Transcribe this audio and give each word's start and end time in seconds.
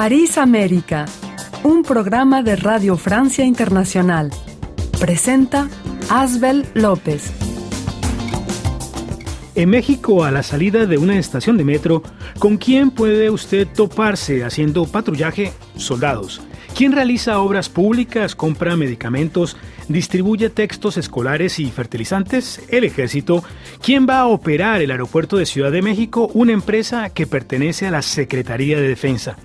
París 0.00 0.38
América, 0.38 1.04
un 1.62 1.82
programa 1.82 2.42
de 2.42 2.56
Radio 2.56 2.96
Francia 2.96 3.44
Internacional. 3.44 4.30
Presenta 4.98 5.68
Asbel 6.08 6.64
López. 6.72 7.30
En 9.54 9.68
México, 9.68 10.24
a 10.24 10.30
la 10.30 10.42
salida 10.42 10.86
de 10.86 10.96
una 10.96 11.18
estación 11.18 11.58
de 11.58 11.64
metro, 11.64 12.02
¿con 12.38 12.56
quién 12.56 12.92
puede 12.92 13.28
usted 13.28 13.68
toparse 13.68 14.42
haciendo 14.42 14.86
patrullaje? 14.86 15.52
Soldados. 15.76 16.40
¿Quién 16.74 16.92
realiza 16.92 17.38
obras 17.38 17.68
públicas, 17.68 18.34
compra 18.34 18.76
medicamentos, 18.76 19.58
distribuye 19.88 20.48
textos 20.48 20.96
escolares 20.96 21.58
y 21.58 21.70
fertilizantes? 21.70 22.62
El 22.70 22.84
ejército. 22.84 23.44
¿Quién 23.82 24.06
va 24.08 24.20
a 24.20 24.28
operar 24.28 24.80
el 24.80 24.92
aeropuerto 24.92 25.36
de 25.36 25.44
Ciudad 25.44 25.70
de 25.70 25.82
México? 25.82 26.30
Una 26.32 26.52
empresa 26.52 27.10
que 27.10 27.26
pertenece 27.26 27.86
a 27.86 27.90
la 27.90 28.00
Secretaría 28.00 28.80
de 28.80 28.88
Defensa. 28.88 29.36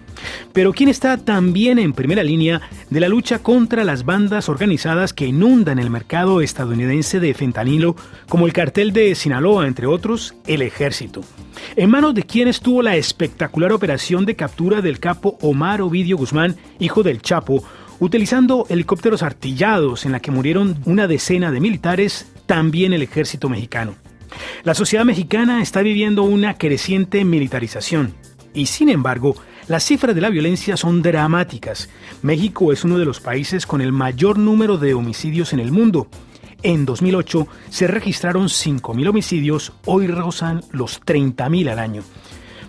Pero 0.54 0.74
¿quién 0.74 0.90
está 0.90 1.18
también 1.18 1.80
en 1.80 1.94
primera 1.94 2.24
línea 2.24 2.62
de 2.90 3.00
la 3.00 3.10
lucha 3.10 3.40
contra 3.40 3.84
las 3.84 4.06
bandas 4.06 4.50
organizadas 4.50 5.14
que 5.14 5.28
inundan 5.28 5.80
el 5.80 5.90
mercado 5.90 6.42
estadounidense 6.42 7.20
de 7.20 7.34
fentanilo, 7.34 7.96
como 8.28 8.46
el 8.46 8.54
cartel 8.54 8.94
de 8.94 9.16
Sinaloa, 9.16 9.68
entre 9.68 9.88
otros, 9.88 10.36
el 10.48 10.62
ejército? 10.62 11.22
¿En 11.76 11.90
manos 11.90 12.14
de 12.16 12.24
quién 12.24 12.48
estuvo 12.48 12.82
la 12.82 12.96
espectacular 12.96 13.72
operación 13.72 14.26
de 14.26 14.36
captura 14.36 14.82
del 14.82 15.00
capo 15.00 15.38
Omar 15.42 15.82
Ovidio 15.82 16.18
Guzmán, 16.18 16.56
hijo 16.80 17.04
del 17.04 17.22
Chapo, 17.22 17.64
utilizando 18.00 18.66
helicópteros 18.70 19.24
artillados 19.24 20.06
en 20.06 20.12
la 20.12 20.20
que 20.20 20.32
murieron 20.32 20.80
una 20.86 21.08
decena 21.08 21.52
de 21.52 21.60
militares, 21.60 22.32
también 22.46 22.94
el 22.94 23.02
ejército 23.02 23.50
mexicano? 23.50 23.96
La 24.64 24.74
sociedad 24.74 25.06
mexicana 25.06 25.62
está 25.62 25.82
viviendo 25.82 26.24
una 26.24 26.58
creciente 26.58 27.24
militarización 27.24 28.14
y 28.56 28.68
sin 28.68 28.90
embargo, 28.90 29.36
las 29.68 29.84
cifras 29.84 30.14
de 30.14 30.22
la 30.22 30.30
violencia 30.30 30.78
son 30.78 31.02
dramáticas. 31.02 31.90
México 32.22 32.72
es 32.72 32.84
uno 32.84 32.98
de 32.98 33.06
los 33.06 33.20
países 33.20 33.66
con 33.66 33.82
el 33.82 33.92
mayor 33.92 34.38
número 34.38 34.78
de 34.78 34.94
homicidios 34.94 35.54
en 35.54 35.60
el 35.60 35.72
mundo. 35.72 36.08
En 36.62 36.86
2008 36.86 37.48
se 37.70 37.88
registraron 37.88 38.48
5.000 38.48 39.10
homicidios, 39.10 39.74
hoy 39.86 40.08
rozan 40.08 40.62
los 40.72 41.02
30.000 41.02 41.70
al 41.70 41.80
año. 41.80 42.04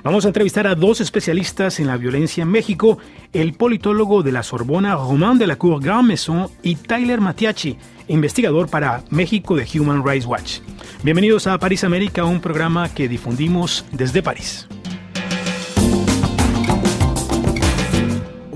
Vamos 0.05 0.25
a 0.25 0.29
entrevistar 0.29 0.69
a 0.69 0.75
dos 0.77 1.01
especialistas 1.01 1.81
en 1.81 1.89
la 1.89 1.97
violencia 1.97 2.43
en 2.43 2.51
México, 2.51 2.99
el 3.33 3.55
politólogo 3.55 4.23
de 4.23 4.31
la 4.33 4.45
Sorbona 4.45 4.95
Romain 4.95 5.37
de 5.37 5.49
la 5.49 5.57
Cour 5.57 5.83
Grand 5.83 6.07
Maison 6.07 6.49
y 6.63 6.77
Tyler 6.77 7.21
Matiachi, 7.21 7.77
investigador 8.07 8.69
para 8.69 9.03
México 9.11 9.57
de 9.57 9.67
Human 9.75 10.07
Rights 10.07 10.27
Watch. 10.27 10.59
Bienvenidos 11.03 11.47
a 11.47 11.59
París 11.59 11.83
América, 11.83 12.25
un 12.25 12.41
programa 12.41 12.89
que 12.89 13.09
difundimos 13.09 13.85
desde 13.93 14.23
París. 14.23 14.69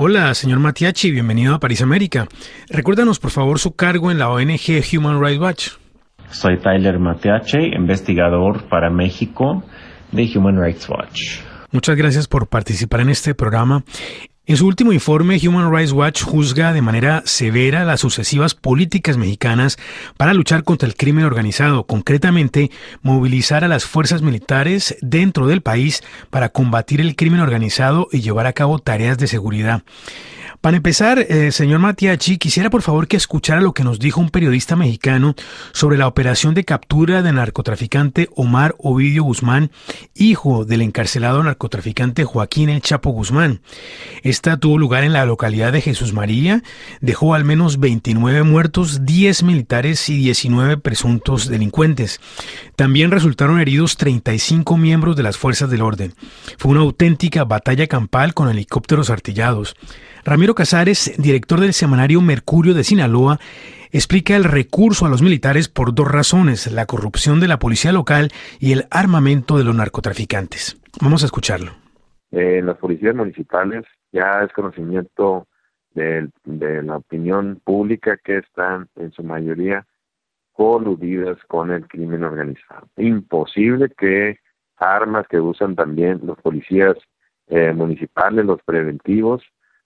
Hola, 0.02 0.32
señor 0.32 0.60
Matiachi, 0.60 1.10
bienvenido 1.10 1.54
a 1.54 1.60
París 1.60 1.82
América. 1.82 2.26
Recuérdanos, 2.70 3.18
por 3.18 3.30
favor, 3.30 3.58
su 3.58 3.72
cargo 3.72 4.10
en 4.10 4.18
la 4.18 4.30
ONG 4.30 4.80
Human 4.96 5.22
Rights 5.22 5.38
Watch. 5.42 5.68
Soy 6.30 6.56
Tyler 6.56 6.98
Matiachi, 6.98 7.74
investigador 7.76 8.66
para 8.70 8.88
México 8.88 9.62
de 10.10 10.26
Human 10.34 10.58
Rights 10.58 10.88
Watch. 10.88 11.40
Muchas 11.70 11.96
gracias 11.96 12.28
por 12.28 12.46
participar 12.46 13.00
en 13.00 13.10
este 13.10 13.34
programa. 13.34 13.84
En 14.46 14.56
su 14.56 14.66
último 14.66 14.92
informe, 14.92 15.38
Human 15.46 15.70
Rights 15.70 15.92
Watch 15.92 16.22
juzga 16.22 16.72
de 16.72 16.80
manera 16.80 17.22
severa 17.26 17.84
las 17.84 18.00
sucesivas 18.00 18.54
políticas 18.54 19.18
mexicanas 19.18 19.76
para 20.16 20.32
luchar 20.32 20.64
contra 20.64 20.88
el 20.88 20.96
crimen 20.96 21.24
organizado, 21.24 21.84
concretamente 21.84 22.70
movilizar 23.02 23.64
a 23.64 23.68
las 23.68 23.84
fuerzas 23.84 24.22
militares 24.22 24.96
dentro 25.02 25.46
del 25.46 25.60
país 25.60 26.02
para 26.30 26.48
combatir 26.48 27.02
el 27.02 27.16
crimen 27.16 27.40
organizado 27.40 28.08
y 28.12 28.22
llevar 28.22 28.46
a 28.46 28.54
cabo 28.54 28.78
tareas 28.78 29.18
de 29.18 29.26
seguridad. 29.26 29.82
Para 30.60 30.76
empezar, 30.76 31.18
eh, 31.18 31.52
señor 31.52 31.78
Matiachi, 31.78 32.36
quisiera 32.36 32.68
por 32.68 32.82
favor 32.82 33.08
que 33.08 33.16
escuchara 33.16 33.62
lo 33.62 33.72
que 33.72 33.82
nos 33.82 33.98
dijo 33.98 34.20
un 34.20 34.28
periodista 34.28 34.76
mexicano 34.76 35.34
sobre 35.72 35.96
la 35.96 36.06
operación 36.06 36.52
de 36.52 36.66
captura 36.66 37.22
del 37.22 37.36
narcotraficante 37.36 38.28
Omar 38.36 38.74
Ovidio 38.76 39.22
Guzmán, 39.22 39.70
hijo 40.14 40.66
del 40.66 40.82
encarcelado 40.82 41.42
narcotraficante 41.42 42.24
Joaquín 42.24 42.68
El 42.68 42.82
Chapo 42.82 43.08
Guzmán. 43.08 43.62
Esta 44.22 44.58
tuvo 44.58 44.76
lugar 44.76 45.02
en 45.02 45.14
la 45.14 45.24
localidad 45.24 45.72
de 45.72 45.80
Jesús 45.80 46.12
María, 46.12 46.62
dejó 47.00 47.32
al 47.32 47.46
menos 47.46 47.80
29 47.80 48.42
muertos, 48.42 49.06
10 49.06 49.44
militares 49.44 50.10
y 50.10 50.18
19 50.18 50.76
presuntos 50.76 51.48
delincuentes. 51.48 52.20
También 52.76 53.10
resultaron 53.10 53.60
heridos 53.60 53.96
35 53.96 54.76
miembros 54.76 55.16
de 55.16 55.22
las 55.22 55.38
fuerzas 55.38 55.70
del 55.70 55.80
orden. 55.80 56.12
Fue 56.58 56.72
una 56.72 56.80
auténtica 56.80 57.44
batalla 57.44 57.86
campal 57.86 58.34
con 58.34 58.50
helicópteros 58.50 59.08
artillados. 59.08 59.74
Ramiro 60.24 60.54
Casares, 60.54 61.14
director 61.18 61.60
del 61.60 61.72
semanario 61.72 62.20
Mercurio 62.20 62.74
de 62.74 62.84
Sinaloa, 62.84 63.38
explica 63.90 64.36
el 64.36 64.44
recurso 64.44 65.06
a 65.06 65.08
los 65.08 65.22
militares 65.22 65.68
por 65.68 65.94
dos 65.94 66.10
razones, 66.10 66.70
la 66.70 66.86
corrupción 66.86 67.40
de 67.40 67.48
la 67.48 67.58
policía 67.58 67.92
local 67.92 68.30
y 68.58 68.72
el 68.72 68.84
armamento 68.90 69.56
de 69.56 69.64
los 69.64 69.74
narcotraficantes. 69.74 70.78
Vamos 71.00 71.22
a 71.22 71.26
escucharlo. 71.26 71.72
En 72.30 72.66
las 72.66 72.76
policías 72.76 73.14
municipales 73.14 73.84
ya 74.12 74.42
es 74.44 74.52
conocimiento 74.52 75.46
de, 75.94 76.28
la 76.44 76.96
opinión 76.96 77.60
pública 77.64 78.16
que 78.22 78.38
están 78.38 78.88
en 78.96 79.10
su 79.12 79.22
mayoría 79.24 79.86
coludidas 80.52 81.38
con 81.48 81.70
el 81.72 81.88
crimen 81.88 82.22
organizado. 82.22 82.86
Imposible 82.96 83.90
que 83.96 84.38
armas 84.76 85.26
que 85.28 85.40
usan 85.40 85.74
también 85.74 86.20
los 86.22 86.38
policías 86.38 86.96
eh, 87.48 87.72
municipales, 87.72 88.44
los 88.44 88.62
preventivos, 88.62 89.42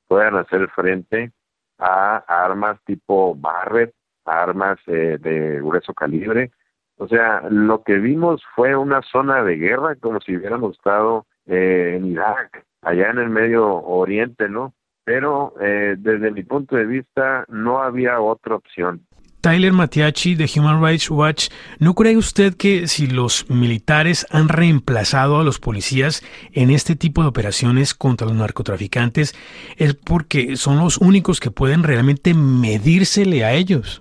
puedan 0.08 0.36
hacer 0.36 0.68
frente 0.70 1.32
a 1.78 2.16
armas 2.28 2.78
tipo 2.84 3.34
Barrett, 3.34 3.94
armas 4.24 4.78
eh, 4.86 5.18
de 5.20 5.60
grueso 5.60 5.92
calibre. 5.94 6.50
O 6.96 7.08
sea, 7.08 7.42
lo 7.50 7.82
que 7.82 7.98
vimos 7.98 8.42
fue 8.54 8.76
una 8.76 9.02
zona 9.02 9.42
de 9.42 9.56
guerra 9.56 9.96
como 9.96 10.20
si 10.20 10.36
hubiéramos 10.36 10.76
estado 10.76 11.26
eh, 11.46 11.94
en 11.96 12.06
Irak, 12.06 12.64
allá 12.82 13.10
en 13.10 13.18
el 13.18 13.30
Medio 13.30 13.66
Oriente, 13.66 14.48
¿no? 14.48 14.74
Pero 15.04 15.54
eh, 15.60 15.96
desde 15.98 16.30
mi 16.30 16.44
punto 16.44 16.76
de 16.76 16.86
vista 16.86 17.44
no 17.48 17.82
había 17.82 18.20
otra 18.20 18.54
opción. 18.54 19.06
Tyler 19.44 19.74
Matiachi 19.74 20.36
de 20.36 20.48
Human 20.56 20.82
Rights 20.82 21.10
Watch, 21.10 21.48
¿no 21.78 21.92
cree 21.92 22.16
usted 22.16 22.54
que 22.56 22.88
si 22.88 23.06
los 23.06 23.44
militares 23.50 24.26
han 24.30 24.48
reemplazado 24.48 25.38
a 25.38 25.44
los 25.44 25.58
policías 25.58 26.22
en 26.54 26.70
este 26.70 26.96
tipo 26.96 27.20
de 27.20 27.28
operaciones 27.28 27.92
contra 27.92 28.26
los 28.26 28.36
narcotraficantes 28.36 29.34
es 29.76 29.96
porque 29.96 30.56
son 30.56 30.78
los 30.78 30.96
únicos 30.96 31.40
que 31.40 31.50
pueden 31.50 31.82
realmente 31.82 32.32
medírsele 32.32 33.44
a 33.44 33.52
ellos? 33.52 34.00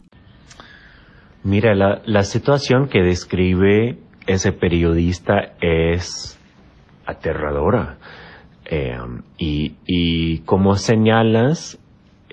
Mira, 1.43 1.75
la, 1.75 2.23
situación 2.23 2.87
que 2.87 3.01
describe 3.01 3.97
ese 4.25 4.53
periodista 4.53 5.55
es 5.59 6.39
aterradora. 7.05 7.97
Eh, 8.63 8.97
y, 9.37 9.75
y 9.85 10.39
como 10.45 10.77
señalas, 10.77 11.79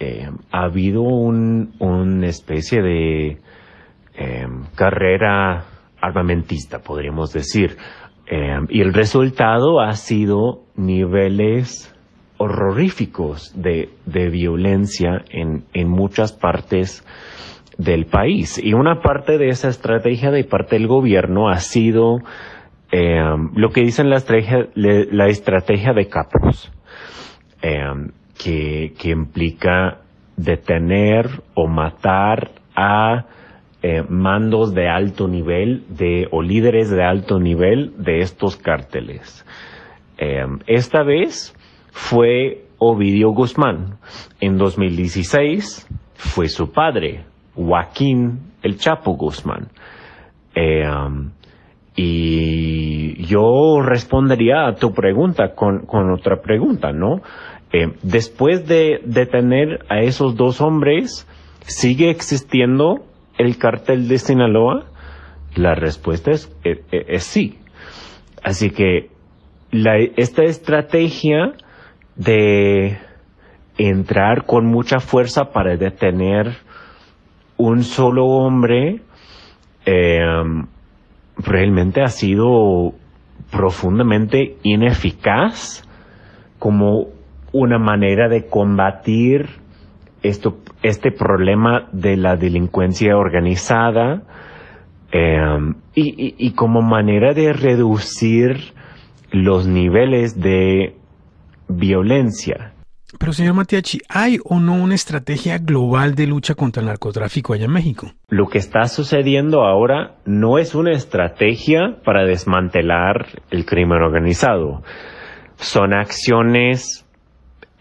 eh, 0.03 0.31
ha 0.51 0.63
habido 0.63 1.03
una 1.03 2.27
especie 2.27 2.81
de 2.81 3.37
eh, 4.15 4.47
carrera 4.75 5.67
armamentista, 6.01 6.79
podríamos 6.79 7.35
decir, 7.35 7.77
eh, 8.27 8.61
y 8.71 8.81
el 8.81 8.95
resultado 8.95 9.79
ha 9.79 9.93
sido 9.93 10.63
niveles 10.75 11.95
horroríficos 12.39 13.53
de, 13.55 13.91
violencia 14.07 15.23
en, 15.29 15.89
muchas 15.91 16.33
partes 16.33 17.05
del 17.77 18.07
país. 18.07 18.57
Y 18.57 18.73
una 18.73 19.03
parte 19.03 19.37
de 19.37 19.49
esa 19.49 19.69
estrategia 19.69 20.31
de 20.31 20.45
parte 20.45 20.77
del 20.77 20.87
gobierno 20.87 21.51
ha 21.51 21.59
sido 21.59 22.21
lo 22.91 23.71
que 23.71 23.83
dicen 23.83 24.09
la 24.09 24.17
estrategia 25.29 25.93
de 25.93 26.09
capos 26.09 26.73
que, 28.43 29.11
implica 29.11 30.01
detener 30.37 31.29
o 31.55 31.67
matar 31.67 32.51
a 32.75 33.27
eh, 33.83 34.03
mandos 34.09 34.75
de 34.75 34.89
alto 34.89 35.29
nivel 35.29 35.85
de, 35.89 36.29
o 36.31 36.43
líderes 36.43 36.91
de 36.91 37.05
alto 37.05 37.39
nivel 37.39 37.93
de 37.99 38.21
estos 38.21 38.57
cárteles. 38.57 39.45
Eh, 40.17 40.47
esta 40.67 41.03
vez 41.03 41.55
fue 41.93 42.65
Ovidio 42.79 43.31
Guzmán. 43.31 43.99
En 44.41 44.57
2016 44.57 45.87
fue 46.15 46.49
su 46.49 46.73
padre, 46.73 47.25
Joaquín 47.55 48.53
El 48.63 48.79
Chapo 48.79 49.13
Guzmán. 49.13 49.69
Eh, 50.55 50.89
y 51.97 53.23
yo 53.27 53.83
respondería 53.83 54.67
a 54.67 54.75
tu 54.75 54.93
pregunta 54.93 55.55
con, 55.55 55.85
con 55.87 56.11
otra 56.11 56.41
pregunta, 56.41 56.93
¿no? 56.93 57.21
Eh, 57.73 57.93
después 58.03 58.67
de 58.67 59.01
detener 59.05 59.85
a 59.89 60.01
esos 60.01 60.35
dos 60.35 60.61
hombres, 60.61 61.27
¿sigue 61.63 62.11
existiendo 62.11 63.05
el 63.39 63.59
cartel 63.59 64.09
de 64.09 64.19
Sinaloa? 64.19 64.87
La 65.55 65.75
respuesta 65.75 66.33
es, 66.33 66.53
eh, 66.65 66.83
eh, 66.91 67.19
sí. 67.21 67.59
Así 68.43 68.71
que 68.71 69.11
esta 70.17 70.43
estrategia 70.43 71.53
de 72.17 72.99
entrar 73.79 74.47
con 74.47 74.67
mucha 74.67 74.99
fuerza 74.99 75.53
para 75.53 75.77
detener 75.77 76.57
un 77.57 77.85
solo 77.85 78.27
hombre 78.27 79.03
realmente 81.37 82.03
ha 82.03 82.09
sido 82.09 82.95
profundamente 83.51 84.57
ineficaz 84.63 85.85
como 86.59 87.09
una 87.53 87.79
manera 87.79 88.29
de 88.29 88.47
combatir 88.47 89.49
esto, 90.23 90.59
este 90.83 91.11
problema 91.11 91.89
de 91.93 92.17
la 92.17 92.37
delincuencia 92.37 93.17
organizada 93.17 94.23
em, 95.13 95.75
y, 95.95 96.53
como 96.53 96.83
manera 96.83 97.35
de 97.35 97.53
reducir 97.53 98.73
los 99.33 99.67
niveles 99.67 100.41
de 100.41 100.97
violencia. 101.69 102.75
Pero 103.19 103.33
señor 103.33 103.55
Matiachi, 103.55 103.99
¿hay 104.09 104.39
o 104.45 104.61
no 104.61 104.75
una 104.75 104.95
estrategia 104.95 105.59
global 105.59 106.15
de 106.15 106.29
lucha 106.29 106.55
contra 106.55 106.81
el 106.81 106.87
narcotráfico 106.87 107.55
allá 107.55 107.65
en 107.65 107.73
México? 107.73 108.13
Lo 108.29 108.47
que 108.47 108.59
está 108.59 108.87
sucediendo 108.87 109.65
ahora 109.65 110.15
no 110.27 110.59
es 110.59 110.77
una 110.77 110.93
estrategia 110.93 111.99
para 112.05 112.25
desmantelar 112.25 113.27
el 113.51 113.67
crimen 113.67 114.01
organizado. 114.01 114.83
Son 115.57 115.93
acciones 115.93 117.05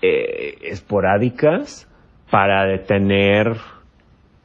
eh, 0.01 0.57
esporádicas 0.61 1.87
para 2.29 2.65
detener 2.65 3.57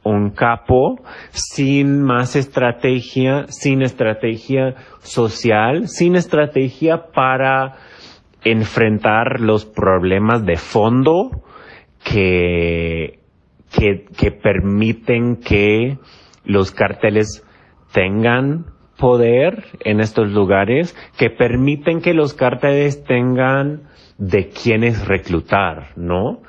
un 0.03 0.29
capo 0.29 1.01
sin 1.31 2.01
más 2.03 2.35
estrategia, 2.35 3.45
sin 3.47 3.81
estrategia 3.81 4.75
social, 5.01 5.87
sin 5.87 6.15
estrategia 6.15 7.07
para 7.11 7.77
enfrentar 8.43 9.39
los 9.39 9.65
problemas 9.65 10.45
de 10.45 10.57
fondo 10.57 11.43
que, 12.03 13.19
que, 13.71 14.31
permiten 14.31 15.37
que 15.37 15.97
los 16.45 16.71
carteles 16.71 17.43
tengan 17.91 18.67
poder 18.97 19.65
en 19.79 19.99
estos 19.99 20.31
lugares, 20.31 20.95
que 21.17 21.31
permiten 21.31 22.01
que 22.01 22.13
los 22.13 22.35
carteles 22.35 23.03
tengan 23.03 23.89
de 24.17 24.49
quienes 24.49 25.07
reclutar, 25.07 25.89
¿no? 25.95 26.41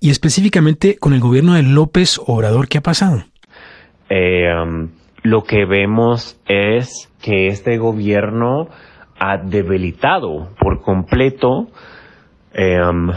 Y 0.00 0.10
específicamente 0.10 0.96
con 0.98 1.12
el 1.12 1.20
gobierno 1.20 1.54
de 1.54 1.62
López 1.62 2.20
Obrador, 2.24 2.68
¿qué 2.68 2.78
ha 2.78 2.82
pasado? 2.82 3.24
Eh, 4.08 4.46
um, 4.54 4.90
lo 5.22 5.42
que 5.42 5.64
vemos 5.64 6.40
es 6.46 7.12
que 7.20 7.48
este 7.48 7.78
gobierno 7.78 8.68
ha 9.18 9.38
debilitado 9.38 10.50
por 10.60 10.80
completo 10.82 11.66
eh, 12.54 12.80
um, 12.80 13.10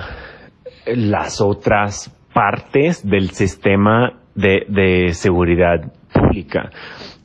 las 0.88 1.42
otras 1.42 2.10
partes 2.34 3.08
del 3.08 3.32
sistema 3.32 4.14
de, 4.36 5.10
seguridad 5.14 5.92
pública. 6.14 6.72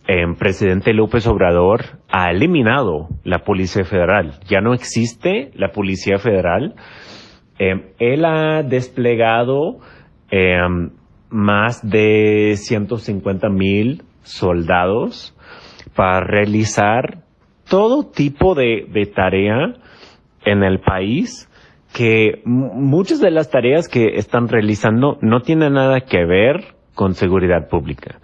El 0.07 0.35
presidente 0.37 0.93
López 0.93 1.27
Obrador 1.27 1.96
ha 2.11 2.31
eliminado 2.31 3.09
la 3.25 3.41
Policía 3.41 3.85
Federal. 3.85 4.39
Ya 4.49 4.61
no 4.61 4.75
existe 4.75 5.51
la 5.55 5.73
Policía 5.73 6.19
Federal. 6.19 6.75
Em, 7.59 7.83
él 7.99 8.25
ha 8.25 8.63
desplegado 8.63 9.79
em, 10.31 10.91
más 11.31 11.89
de 11.89 12.55
150 12.57 13.49
mil 13.49 14.03
soldados 14.23 15.35
para 15.95 16.21
realizar 16.21 17.23
todo 17.69 18.05
tipo 18.05 18.55
de, 18.55 19.11
tarea 19.15 19.75
en 20.45 20.63
el 20.63 20.81
país 20.81 21.51
que 21.93 22.43
muchas 22.45 23.21
de 23.21 23.31
las 23.31 23.51
tareas 23.51 23.89
que 23.89 24.17
están 24.17 24.49
realizando 24.49 25.19
no 25.23 25.41
tienen 25.41 25.75
nada 25.75 26.03
que 26.03 26.25
ver 26.25 26.75
con 26.95 27.15
seguridad 27.15 27.69
pública. 27.69 28.21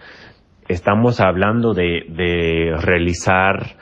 Estamos 0.72 1.20
hablando 1.20 1.74
de, 1.74 2.06
de 2.08 2.74
realizar 2.80 3.76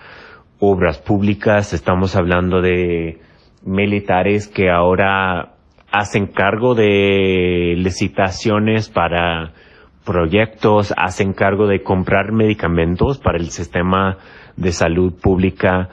obras 0.58 0.98
públicas, 0.98 1.72
estamos 1.72 2.16
hablando 2.16 2.60
de 2.60 3.20
militares 3.64 4.48
que 4.48 4.70
ahora 4.70 5.52
hacen 5.92 6.26
cargo 6.26 6.75
de 6.75 7.75
licitaciones 7.76 8.88
para 8.88 9.52
proyectos, 10.04 10.92
hacen 10.96 11.32
cargo 11.32 11.69
de 11.69 11.84
comprar 11.84 12.32
medicamentos 12.32 13.19
para 13.19 13.38
el 13.38 13.50
sistema 13.50 14.19
de 14.56 14.72
salud 14.72 15.14
pública, 15.14 15.90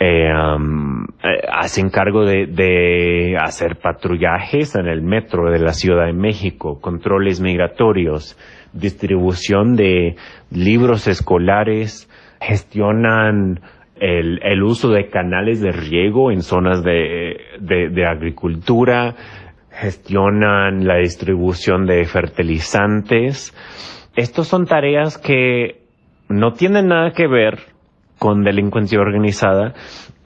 eh, 0.00 0.30
eh, 0.30 1.40
hacen 1.52 1.90
cargo 1.90 2.24
de, 2.24 2.46
de, 2.46 3.36
hacer 3.38 3.76
patrullajes 3.76 4.74
en 4.76 4.86
el 4.86 5.02
metro 5.02 5.50
de 5.50 5.58
la 5.58 5.74
Ciudad 5.74 6.06
de 6.06 6.14
México, 6.14 6.80
controles 6.80 7.42
migratorios, 7.42 8.38
distribución 8.72 9.76
de 9.76 10.16
libros 10.50 11.06
escolares, 11.08 12.08
gestionan 12.40 13.60
el, 13.96 14.62
uso 14.62 14.90
de 14.90 15.08
canales 15.10 15.60
de 15.60 15.70
riego 15.70 16.32
en 16.32 16.42
zonas 16.42 16.82
de, 16.82 17.36
de, 17.60 18.06
agricultura, 18.06 19.14
gestionan 19.70 20.86
la 20.86 20.96
distribución 20.96 21.86
de 21.86 22.04
fertilizantes. 22.04 23.54
Estos 24.16 24.48
son 24.48 24.66
tareas 24.66 25.18
que 25.18 25.82
no 26.28 26.52
tienen 26.52 26.88
nada 26.88 27.12
que 27.12 27.28
ver 27.28 27.60
con 28.18 28.42
delincuencia 28.42 29.00
organizada 29.00 29.74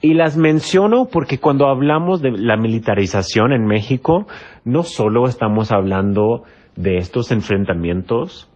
y 0.01 0.13
las 0.13 0.37
menciono 0.37 1.05
porque 1.11 1.39
cuando 1.39 1.67
hablamos 1.67 2.21
de 2.21 2.31
la 2.31 2.57
militarización 2.57 3.53
en 3.53 3.65
México, 3.65 4.27
no 4.63 4.83
solo 4.83 5.25
estamos 5.25 5.71
hablando 5.71 6.43
de 6.77 6.97
estos 6.97 7.31
enfrentamientos 7.31 8.49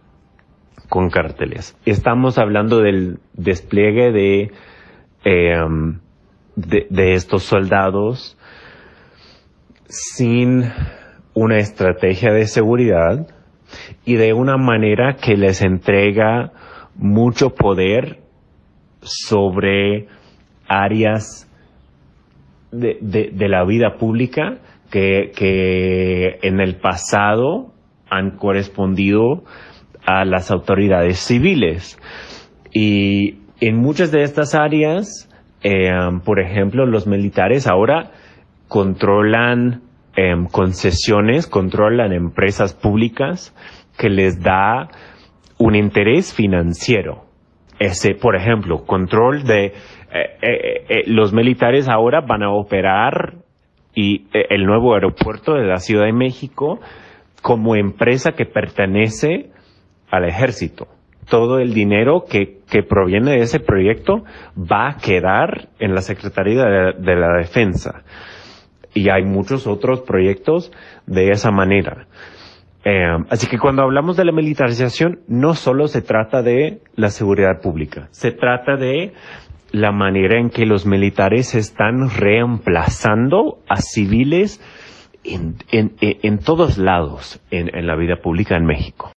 con 0.88 1.10
cárteles, 1.10 1.76
estamos 1.84 2.38
hablando 2.38 2.80
del 2.80 3.18
despliegue 3.34 4.10
de 4.12 4.52
Em, 5.24 6.00
de, 6.56 7.12
estos 7.14 7.44
soldados 7.44 8.36
sin 9.86 10.64
una 11.32 11.58
estrategia 11.58 12.32
de 12.32 12.46
seguridad 12.46 13.28
y 14.04 14.16
de 14.16 14.32
una 14.32 14.56
manera 14.56 15.14
que 15.14 15.36
les 15.36 15.62
entrega 15.62 16.52
mucho 16.96 17.54
poder 17.54 18.18
sobre 19.00 20.08
áreas 20.66 21.48
de, 22.72 22.98
de, 23.00 23.48
la 23.48 23.64
vida 23.64 23.96
pública 23.96 24.58
que, 24.90 25.30
que, 25.36 26.38
en 26.42 26.60
el 26.60 26.76
pasado 26.76 27.72
han 28.12 28.32
correspondido 28.36 29.42
a 30.04 30.26
las 30.26 30.50
autoridades 30.50 31.18
civiles. 31.18 31.98
Y 32.72 33.38
en 33.60 33.76
muchas 33.76 34.12
de 34.12 34.22
estas 34.22 34.54
áreas, 34.54 35.30
eh, 35.62 35.90
por 36.24 36.38
ejemplo, 36.38 36.84
los 36.84 37.06
militares 37.06 37.66
ahora 37.66 38.10
controlan 38.68 39.82
em, 40.14 40.46
concesiones, 40.46 41.46
controlan 41.46 42.12
empresas 42.12 42.74
públicas 42.74 43.54
que 43.96 44.10
les 44.10 44.42
da 44.42 44.88
un 45.58 45.74
interés 45.74 46.34
financiero. 46.34 47.24
Ese, 47.78 48.14
por 48.14 48.36
ejemplo, 48.36 48.84
control 48.84 49.44
de 49.44 49.66
eh, 49.66 49.74
eh, 50.42 51.02
los 51.06 51.32
militares 51.32 51.88
ahora 51.88 52.20
van 52.20 52.42
a 52.42 52.52
operar 52.52 53.36
y 53.94 54.26
el 54.32 54.66
nuevo 54.66 54.94
aeropuerto 54.94 55.54
de 55.54 55.64
la 55.66 55.78
Ciudad 55.78 56.04
de 56.04 56.12
México 56.12 56.80
como 57.42 57.76
empresa 57.76 58.32
que 58.32 58.46
pertenece 58.46 59.50
al 60.10 60.24
ejército 60.24 60.88
todo 61.28 61.58
el 61.58 61.72
dinero 61.72 62.24
que, 62.28 62.58
que, 62.68 62.82
proviene 62.82 63.32
de 63.32 63.38
ese 63.38 63.60
proyecto 63.60 64.24
va 64.58 64.88
a 64.88 64.96
quedar 64.96 65.68
en 65.78 65.94
la 65.94 66.02
Secretaría 66.02 66.64
de, 66.64 67.16
la 67.16 67.38
Defensa. 67.38 68.02
Y 68.94 69.08
hay 69.08 69.24
muchos 69.24 69.66
otros 69.66 70.00
proyectos 70.00 70.72
de 71.06 71.30
esa 71.30 71.50
manera. 71.50 72.06
Eh, 72.84 73.16
así 73.30 73.46
que 73.46 73.58
cuando 73.58 73.82
hablamos 73.82 74.16
de 74.16 74.24
la 74.24 74.32
militarización, 74.32 75.20
no 75.28 75.54
solo 75.54 75.86
se 75.86 76.02
trata 76.02 76.42
de 76.42 76.80
la 76.96 77.08
seguridad 77.08 77.60
pública, 77.62 78.08
se 78.10 78.32
trata 78.32 78.76
de 78.76 79.12
la 79.70 79.92
manera 79.92 80.38
en 80.38 80.50
que 80.50 80.66
los 80.66 80.84
militares 80.84 81.54
están 81.54 82.10
reemplazando 82.10 83.60
a 83.68 83.76
civiles 83.76 84.60
en, 85.24 85.56
en, 85.70 85.94
en 86.00 86.38
todos 86.38 86.78
lados 86.78 87.40
en, 87.50 87.74
en 87.76 87.86
la 87.86 87.96
vida 87.96 88.16
pública 88.22 88.56
en 88.56 88.64
México. 88.66 89.12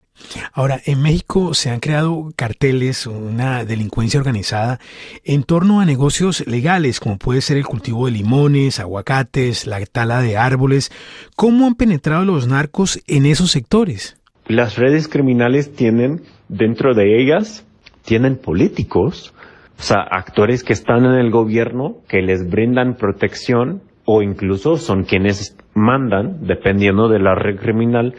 Ahora, 0.53 0.81
en 0.85 1.03
México 1.03 1.55
se 1.55 1.71
han 1.71 1.81
creado 1.81 2.33
carteles, 2.37 3.07
una 3.07 3.65
delincuencia 3.65 4.21
organizada 4.21 4.79
en 5.25 5.43
torno 5.43 5.81
a 5.81 5.85
negocios 5.85 6.47
legales, 6.47 7.01
como 7.01 7.19
puede 7.19 7.41
ser 7.41 7.57
el 7.57 7.67
cultivo 7.67 8.07
de 8.07 8.13
limones, 8.13 8.81
aguacates, 8.81 9.67
la 9.67 9.85
tala 9.87 10.21
de 10.21 10.37
árboles. 10.37 10.91
¿Cómo 11.37 11.67
han 11.67 11.75
penetrado 11.75 12.25
los 12.25 12.47
narcos 12.47 13.03
en 13.07 13.27
esos 13.27 13.51
sectores? 13.51 14.17
Las 14.47 14.77
redes 14.77 15.09
criminales 15.09 15.75
tienen, 15.75 16.23
dentro 16.49 16.95
de 16.95 17.21
ellas, 17.21 17.65
tienen 18.05 18.37
políticos, 18.37 19.33
o 19.79 19.83
sea, 19.83 20.03
actores 20.11 20.63
que 20.63 20.73
están 20.73 21.05
en 21.05 21.15
el 21.15 21.31
gobierno, 21.31 21.97
que 22.09 22.23
les 22.23 22.49
brindan 22.49 22.97
protección 22.97 23.83
o 24.05 24.23
incluso 24.23 24.77
son 24.77 25.05
quienes 25.05 25.57
mandan, 25.75 26.47
dependiendo 26.47 27.09
de 27.09 27.19
la 27.19 27.35
red 27.35 27.59
criminal, 27.59 28.15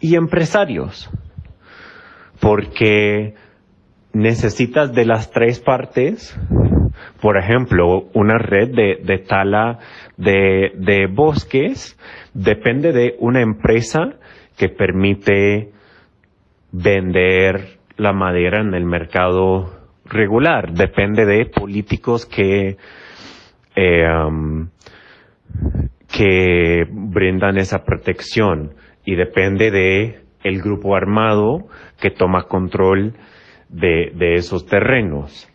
y 0.00 0.16
empresarios. 0.16 1.10
Porque 2.40 3.34
necesitas 4.12 4.92
de 4.92 5.06
las 5.06 5.30
tres 5.30 5.60
partes, 5.60 6.38
por 7.20 7.38
ejemplo, 7.38 8.08
una 8.12 8.38
red 8.38 8.70
de, 8.74 9.18
tala 9.18 9.78
de, 10.16 10.72
de 10.76 11.06
bosques 11.06 11.98
depende 12.32 12.92
de 12.92 13.16
una 13.18 13.40
empresa 13.40 14.14
que 14.56 14.68
permite 14.68 15.72
vender 16.70 17.78
la 17.96 18.12
madera 18.12 18.60
en 18.60 18.74
el 18.74 18.84
mercado 18.84 19.70
regular. 20.04 20.72
Depende 20.72 21.24
de 21.24 21.46
políticos 21.46 22.26
que, 22.26 22.76
eh, 23.76 24.06
que 26.16 26.86
brindan 26.88 27.58
esa 27.58 27.84
protección 27.84 28.74
y 29.04 29.16
depende 29.16 29.72
de 29.72 30.20
el 30.44 30.62
grupo 30.62 30.94
armado 30.94 31.66
que 32.00 32.10
toma 32.10 32.44
control 32.44 33.14
de, 33.68 34.12
de 34.14 34.34
esos 34.34 34.66
terrenos. 34.66 35.48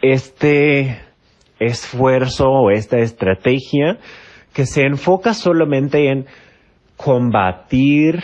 Este 0.00 1.00
esfuerzo 1.58 2.50
o 2.50 2.70
esta 2.70 2.98
estrategia 2.98 3.98
que 4.52 4.64
se 4.66 4.82
enfoca 4.82 5.34
solamente 5.34 6.08
en 6.08 6.26
combatir 6.96 8.22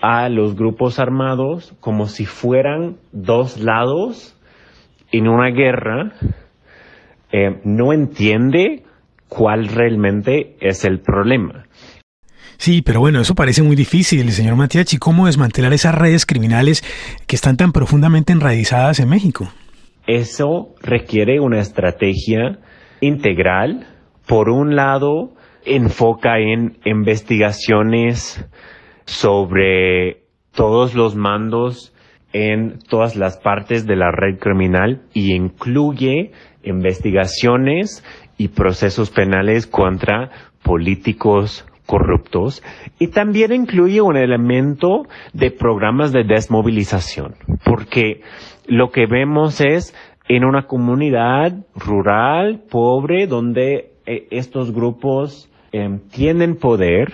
a 0.00 0.30
los 0.30 0.56
grupos 0.56 0.98
armados 0.98 1.74
como 1.80 2.06
si 2.06 2.24
fueran 2.24 2.96
dos 3.12 3.58
lados 3.58 4.34
en 5.12 5.28
una 5.28 5.50
guerra, 5.50 6.12
eh, 7.32 7.60
no 7.64 7.92
entiende 7.92 8.85
cuál 9.28 9.68
realmente 9.68 10.56
es 10.60 10.84
el 10.84 11.00
problema. 11.00 11.66
Sí, 12.58 12.82
pero 12.82 13.00
bueno, 13.00 13.20
eso 13.20 13.34
parece 13.34 13.62
muy 13.62 13.76
difícil, 13.76 14.30
señor 14.32 14.56
Matiachi. 14.56 14.96
¿Cómo 14.96 15.26
desmantelar 15.26 15.72
esas 15.72 15.94
redes 15.94 16.24
criminales 16.24 16.82
que 17.26 17.36
están 17.36 17.56
tan 17.56 17.72
profundamente 17.72 18.32
enraizadas 18.32 18.98
en 18.98 19.08
México? 19.08 19.48
Eso 20.06 20.74
requiere 20.80 21.40
una 21.40 21.60
estrategia 21.60 22.58
integral. 23.00 23.86
Por 24.26 24.48
un 24.48 24.74
lado, 24.74 25.34
enfoca 25.64 26.38
en 26.38 26.78
investigaciones 26.84 28.44
sobre 29.04 30.22
todos 30.52 30.94
los 30.94 31.14
mandos 31.14 31.92
en 32.32 32.78
todas 32.78 33.16
las 33.16 33.38
partes 33.38 33.86
de 33.86 33.96
la 33.96 34.10
red 34.10 34.38
criminal 34.38 35.02
y 35.12 35.32
incluye 35.34 36.32
investigaciones 36.62 38.04
y 38.38 38.48
procesos 38.48 39.10
penales 39.10 39.66
contra 39.66 40.30
políticos 40.62 41.66
corruptos 41.86 42.62
y 42.98 43.08
también 43.08 43.52
incluye 43.52 44.00
un 44.00 44.16
elemento 44.16 45.06
de 45.32 45.50
programas 45.52 46.12
de 46.12 46.24
desmovilización 46.24 47.36
porque 47.64 48.22
lo 48.66 48.90
que 48.90 49.06
vemos 49.06 49.60
es 49.60 49.94
en 50.28 50.44
una 50.44 50.66
comunidad 50.66 51.52
rural 51.76 52.64
pobre 52.68 53.28
donde 53.28 53.92
eh, 54.04 54.26
estos 54.30 54.72
grupos 54.72 55.48
em, 55.70 56.00
tienen 56.10 56.56
poder 56.56 57.12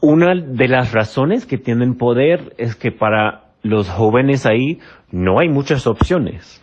una 0.00 0.34
de 0.34 0.68
las 0.68 0.92
razones 0.92 1.46
que 1.46 1.58
tienen 1.58 1.96
poder 1.96 2.54
es 2.58 2.76
que 2.76 2.92
para 2.92 3.44
los 3.62 3.88
jóvenes 3.88 4.46
ahí 4.46 4.78
no 5.10 5.38
hay 5.38 5.48
muchas 5.48 5.86
opciones. 5.86 6.62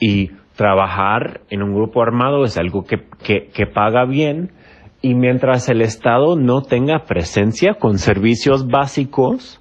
Y 0.00 0.32
trabajar 0.56 1.40
en 1.50 1.62
un 1.62 1.74
grupo 1.74 2.02
armado 2.02 2.44
es 2.44 2.56
algo 2.56 2.84
que, 2.84 3.04
que, 3.22 3.66
paga 3.66 4.04
bien 4.04 4.52
y 5.02 5.14
mientras 5.14 5.68
el 5.68 5.82
Estado 5.82 6.36
no 6.36 6.62
tenga 6.62 7.04
presencia 7.06 7.74
con 7.74 7.98
servicios 7.98 8.68
básicos 8.68 9.60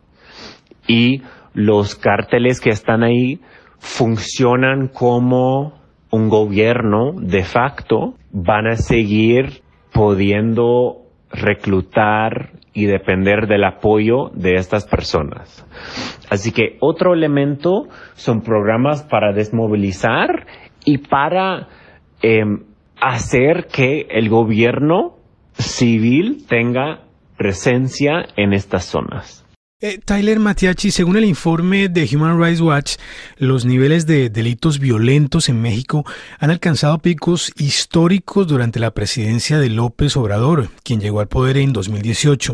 y 0.87 1.21
los 1.53 1.95
cárteles 1.95 2.59
que 2.59 2.69
están 2.69 3.03
ahí 3.03 3.41
funcionan 3.79 4.87
como 4.87 5.73
un 6.11 6.29
gobierno 6.29 7.13
de 7.17 7.43
facto, 7.43 8.13
van 8.31 8.67
a 8.67 8.75
seguir 8.75 9.63
pudiendo 9.91 11.03
reclutar 11.31 12.51
y 12.73 12.85
depender 12.85 13.47
del 13.47 13.63
apoyo 13.63 14.29
de 14.33 14.55
estas 14.55 14.85
personas. 14.85 15.65
Así 16.29 16.51
que 16.51 16.77
otro 16.81 17.13
elemento 17.13 17.87
son 18.13 18.41
programas 18.41 19.03
para 19.03 19.33
desmovilizar 19.33 20.45
y 20.85 20.99
para 20.99 21.67
em, 22.21 22.63
hacer 22.99 23.67
que 23.67 24.07
el 24.09 24.29
gobierno 24.29 25.17
civil 25.57 26.45
tenga 26.47 27.03
presencia 27.37 28.25
en 28.35 28.53
estas 28.53 28.85
zonas. 28.85 29.43
Eh, 29.85 29.99
Tyler 30.03 30.39
Matiachi, 30.39 30.91
según 30.91 31.17
el 31.17 31.25
informe 31.25 31.89
de 31.89 32.09
Human 32.09 32.41
Rights 32.41 32.61
Watch, 32.61 32.95
los 33.35 33.65
niveles 33.65 34.07
de 34.07 34.29
delitos 34.29 34.79
violentos 34.79 35.49
en 35.49 35.61
México 35.61 36.05
han 36.39 36.51
alcanzado 36.51 36.99
picos 36.99 37.51
históricos 37.57 38.47
durante 38.47 38.79
la 38.79 38.91
presidencia 38.91 39.59
de 39.59 39.69
López 39.69 40.15
Obrador, 40.15 40.69
quien 40.83 41.01
llegó 41.01 41.19
al 41.19 41.27
poder 41.27 41.57
en 41.57 41.73
2018. 41.73 42.53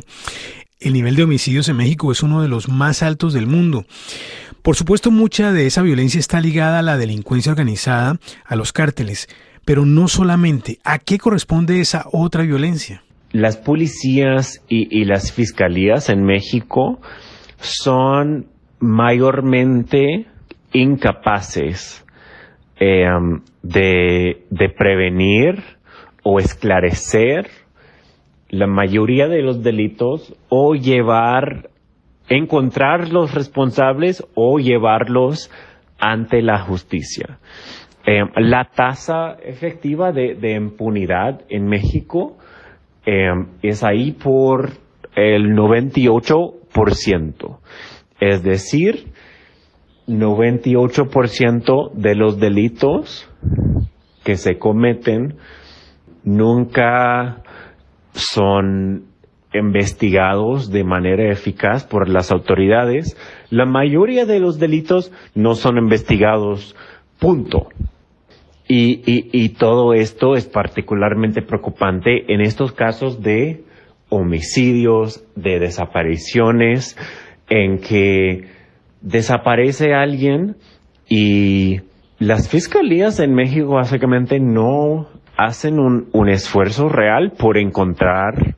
El 0.79 0.93
nivel 0.93 1.15
de 1.15 1.23
homicidios 1.25 1.69
en 1.69 1.77
México 1.77 2.11
es 2.11 2.23
uno 2.23 2.41
de 2.41 2.47
los 2.47 2.67
más 2.67 3.03
altos 3.03 3.33
del 3.33 3.45
mundo. 3.45 3.85
Por 4.61 4.75
supuesto, 4.75 5.11
mucha 5.11 5.51
de 5.51 5.65
esa 5.65 5.81
violencia 5.81 6.19
está 6.19 6.39
ligada 6.39 6.79
a 6.79 6.83
la 6.83 6.97
delincuencia 6.97 7.51
organizada, 7.51 8.19
a 8.45 8.55
los 8.55 8.73
cárteles, 8.73 9.27
pero 9.65 9.85
no 9.85 10.07
solamente. 10.07 10.79
¿A 10.83 10.99
qué 10.99 11.17
corresponde 11.17 11.79
esa 11.79 12.05
otra 12.11 12.43
violencia? 12.43 13.03
las 13.31 13.57
policías 13.57 14.63
y, 14.67 15.05
las 15.05 15.31
fiscalías 15.31 16.09
en 16.09 16.23
México 16.23 16.99
son 17.59 18.47
mayormente 18.79 20.27
incapaces 20.73 22.05
em, 22.77 23.41
de, 23.61 24.45
de, 24.49 24.69
prevenir 24.69 25.63
o 26.23 26.39
esclarecer 26.39 27.47
la 28.49 28.67
mayoría 28.67 29.27
de 29.27 29.41
los 29.41 29.61
delitos 29.61 30.35
o 30.47 30.73
llevar, 30.73 31.69
encontrar 32.29 33.09
los 33.09 33.33
responsables 33.33 34.25
o 34.35 34.59
llevarlos 34.59 35.51
ante 35.99 36.41
la 36.41 36.59
justicia. 36.59 37.39
Em, 38.05 38.29
la 38.37 38.65
tasa 38.65 39.37
efectiva 39.43 40.11
de, 40.11 40.35
de 40.35 40.55
impunidad 40.55 41.41
en 41.49 41.67
México 41.67 42.37
Em, 43.11 43.47
es 43.63 43.83
ahí 43.83 44.11
por 44.11 44.69
el 45.15 45.55
98%. 45.55 47.57
Es 48.19 48.43
decir, 48.43 49.07
98% 50.07 51.91
de 51.93 52.13
los 52.13 52.39
delitos 52.39 53.27
que 54.23 54.35
se 54.35 54.59
cometen 54.59 55.37
nunca 56.23 57.41
son 58.11 59.05
investigados 59.53 60.71
de 60.71 60.83
manera 60.83 61.31
eficaz 61.31 61.83
por 61.85 62.07
las 62.07 62.31
autoridades. 62.31 63.17
La 63.49 63.65
mayoría 63.65 64.25
de 64.25 64.39
los 64.39 64.59
delitos 64.59 65.11
no 65.33 65.55
son 65.55 65.77
investigados, 65.77 66.75
punto. 67.19 67.69
Y, 68.67 69.01
y, 69.05 69.49
todo 69.49 69.95
esto 69.95 70.35
es 70.35 70.45
particularmente 70.45 71.41
preocupante 71.41 72.31
en 72.31 72.39
estos 72.39 72.71
casos 72.71 73.19
de 73.23 73.63
homicidios, 74.09 75.25
de 75.35 75.57
desapariciones, 75.57 76.95
en 77.49 77.79
que 77.79 78.43
desaparece 79.01 79.95
alguien 79.95 80.55
y 81.07 81.81
las 82.19 82.47
fiscalías 82.47 83.19
en 83.19 83.33
México 83.33 83.69
básicamente 83.69 84.39
no 84.39 85.07
hacen 85.35 85.79
un, 85.79 86.09
un 86.11 86.29
esfuerzo 86.29 86.89
real 86.89 87.31
por 87.31 87.57
encontrar 87.57 88.55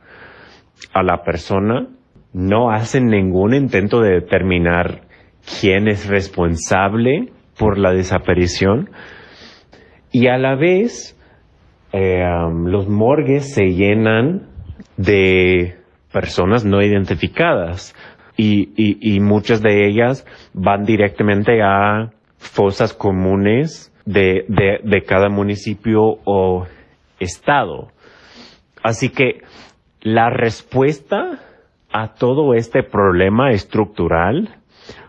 a 0.93 1.03
la 1.03 1.23
persona, 1.23 1.87
no 2.33 2.71
hacen 2.71 3.07
ningún 3.07 3.53
intento 3.53 4.01
de 4.01 4.11
determinar 4.11 5.01
quién 5.59 5.87
es 5.87 6.07
responsable 6.07 7.31
por 7.57 7.77
la 7.77 7.93
desaparición 7.93 8.89
y 10.11 10.27
a 10.27 10.37
la 10.37 10.55
vez 10.55 11.17
eh, 11.93 12.23
los 12.65 12.87
morgues 12.87 13.53
se 13.53 13.73
llenan 13.73 14.47
de 14.97 15.75
personas 16.11 16.65
no 16.65 16.81
identificadas 16.81 17.95
y, 18.37 19.19
muchas 19.19 19.61
de 19.61 19.87
ellas 19.87 20.25
van 20.53 20.83
directamente 20.83 21.61
a 21.61 22.11
fosas 22.37 22.93
comunes 22.93 23.93
de, 24.05 24.45
de 24.83 25.03
cada 25.03 25.29
municipio 25.29 26.17
o 26.25 26.65
estado. 27.19 27.89
Así 28.81 29.09
que 29.09 29.41
la 30.01 30.29
respuesta 30.29 31.39
a 31.91 32.13
todo 32.13 32.53
este 32.53 32.83
problema 32.83 33.51
estructural 33.51 34.55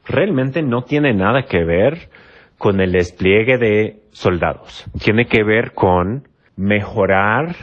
realmente 0.07 0.63
no 0.63 0.83
tiene 0.83 1.15
nada 1.15 1.45
que 1.45 1.65
ver 1.65 2.11
con 2.59 2.81
el 2.81 2.93
despliegue 2.93 3.59
de 3.59 4.03
soldados. 4.13 4.85
Tiene 5.03 5.27
que 5.27 5.43
ver 5.43 5.73
con 5.73 6.29
mejorar 6.57 7.57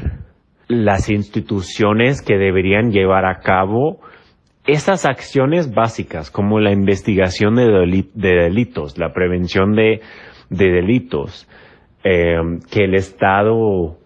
las 0.67 1.09
instituciones 1.09 2.21
que 2.21 2.37
deberían 2.37 2.91
llevar 2.91 3.25
a 3.25 3.39
cabo 3.39 4.01
esas 4.67 5.05
acciones 5.05 5.73
básicas 5.73 6.29
como 6.29 6.59
la 6.59 6.71
investigación 6.71 7.55
de, 7.55 7.65
delitos, 8.13 8.97
la 8.97 9.13
prevención 9.13 9.73
de, 9.73 10.01
delitos, 10.49 11.47
eh, 12.03 12.35
que 12.69 12.83
el 12.83 12.95
Estado 12.95 13.97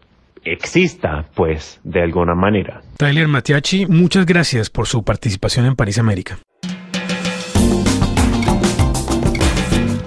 exista, 0.46 1.26
pues, 1.36 1.82
de 1.84 2.02
alguna 2.02 2.36
manera. 2.36 2.83
Tyler 2.98 3.28
Matiachi, 3.28 3.86
muchas 3.88 4.26
gracias 4.26 4.70
por 4.70 4.88
su 4.88 5.04
participación 5.04 5.66
en 5.66 5.76
París 5.76 5.98
América. 5.98 6.40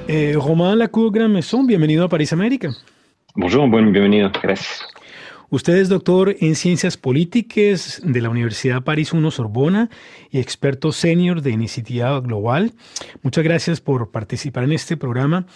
Eh, 0.09 0.35
Román 0.35 0.78
Lacour 0.78 1.28
Maison, 1.28 1.66
bienvenido 1.66 2.05
a 2.05 2.09
París 2.09 2.33
América. 2.33 2.71
Bonjour, 3.35 3.69
buen 3.69 3.93
bienvenido, 3.93 4.31
gracias. 4.43 4.83
Usted 5.49 5.76
es 5.76 5.88
doctor 5.88 6.35
en 6.41 6.57
Ciencias 6.57 6.97
Políticas 6.97 8.03
de 8.03 8.21
la 8.21 8.31
Universidad 8.31 8.83
París 8.83 9.12
I 9.15 9.31
Sorbona 9.31 9.91
y 10.33 10.41
experto 10.41 10.91
senior 10.91 11.41
de 11.41 11.53
Iniciativa 11.53 12.19
Global. 12.21 12.73
Muchas 13.23 13.45
gracias 13.45 13.81
por 13.81 14.11
participar 14.11 14.65
en 14.65 14.73
este 14.73 14.97
programa. 14.97 15.47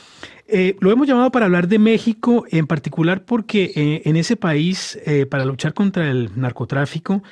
Eh, 0.46 0.76
lo 0.78 0.92
hemos 0.92 1.08
llamado 1.08 1.32
para 1.32 1.46
hablar 1.46 1.66
de 1.66 1.80
México, 1.80 2.44
en 2.50 2.68
particular 2.68 3.24
porque 3.24 3.72
eh, 3.74 4.02
en 4.04 4.14
ese 4.14 4.36
país, 4.36 4.96
eh, 5.06 5.26
para 5.26 5.44
luchar 5.44 5.74
contra 5.74 6.08
el 6.08 6.30
narcotráfico, 6.36 7.22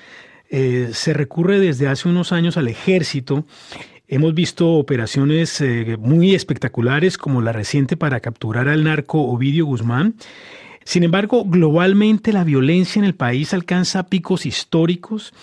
se 0.50 1.12
recurre 1.12 1.59
desde 1.59 1.88
hace 1.88 2.09
unos 2.09 2.33
años 2.33 2.57
al 2.57 2.69
ejército. 2.69 3.45
Hemos 4.09 4.33
visto 4.33 4.73
operaciones 4.73 5.62
muy 5.99 6.35
espectaculares 6.35 7.19
como 7.19 7.43
la 7.43 7.53
reciente 7.53 7.99
para 7.99 8.21
capturar 8.21 8.67
al 8.67 8.83
narco 8.83 9.21
Ovidio 9.21 9.67
Guzmán. 9.67 10.15
Sin 10.88 11.04
embargo, 11.04 11.45
globalmente 11.45 12.33
la 12.33 12.45
violencia 12.45 12.99
en 12.99 13.04
el 13.04 13.14
país 13.14 13.52
alcanza 13.52 14.09
picos 14.09 14.47
históricos. 14.47 15.35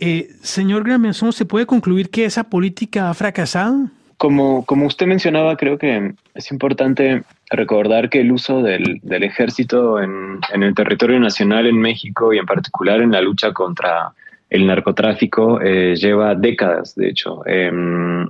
Eh, 0.00 0.30
señor 0.40 0.82
Gramenson, 0.82 1.34
¿se 1.34 1.44
puede 1.44 1.66
concluir 1.66 2.08
que 2.08 2.24
esa 2.24 2.44
política 2.44 3.10
ha 3.10 3.12
fracasado? 3.12 3.90
Como, 4.16 4.64
como 4.64 4.86
usted 4.86 5.06
mencionaba, 5.06 5.58
creo 5.58 5.76
que 5.76 6.14
es 6.34 6.50
importante 6.50 7.22
recordar 7.50 8.08
que 8.08 8.22
el 8.22 8.32
uso 8.32 8.62
del, 8.62 9.02
ejército 9.04 10.00
en, 10.00 10.40
el 10.54 10.74
territorio 10.74 11.20
nacional 11.20 11.66
en 11.66 11.78
México 11.78 12.32
y 12.32 12.38
en 12.38 12.46
particular 12.46 13.02
en 13.02 13.12
la 13.12 13.20
lucha 13.20 13.52
contra 13.52 14.14
el 14.48 14.66
narcotráfico 14.66 15.60
eh, 15.60 15.96
lleva 15.96 16.34
décadas, 16.34 16.94
de 16.94 17.10
hecho. 17.10 17.46
Em, 17.46 18.26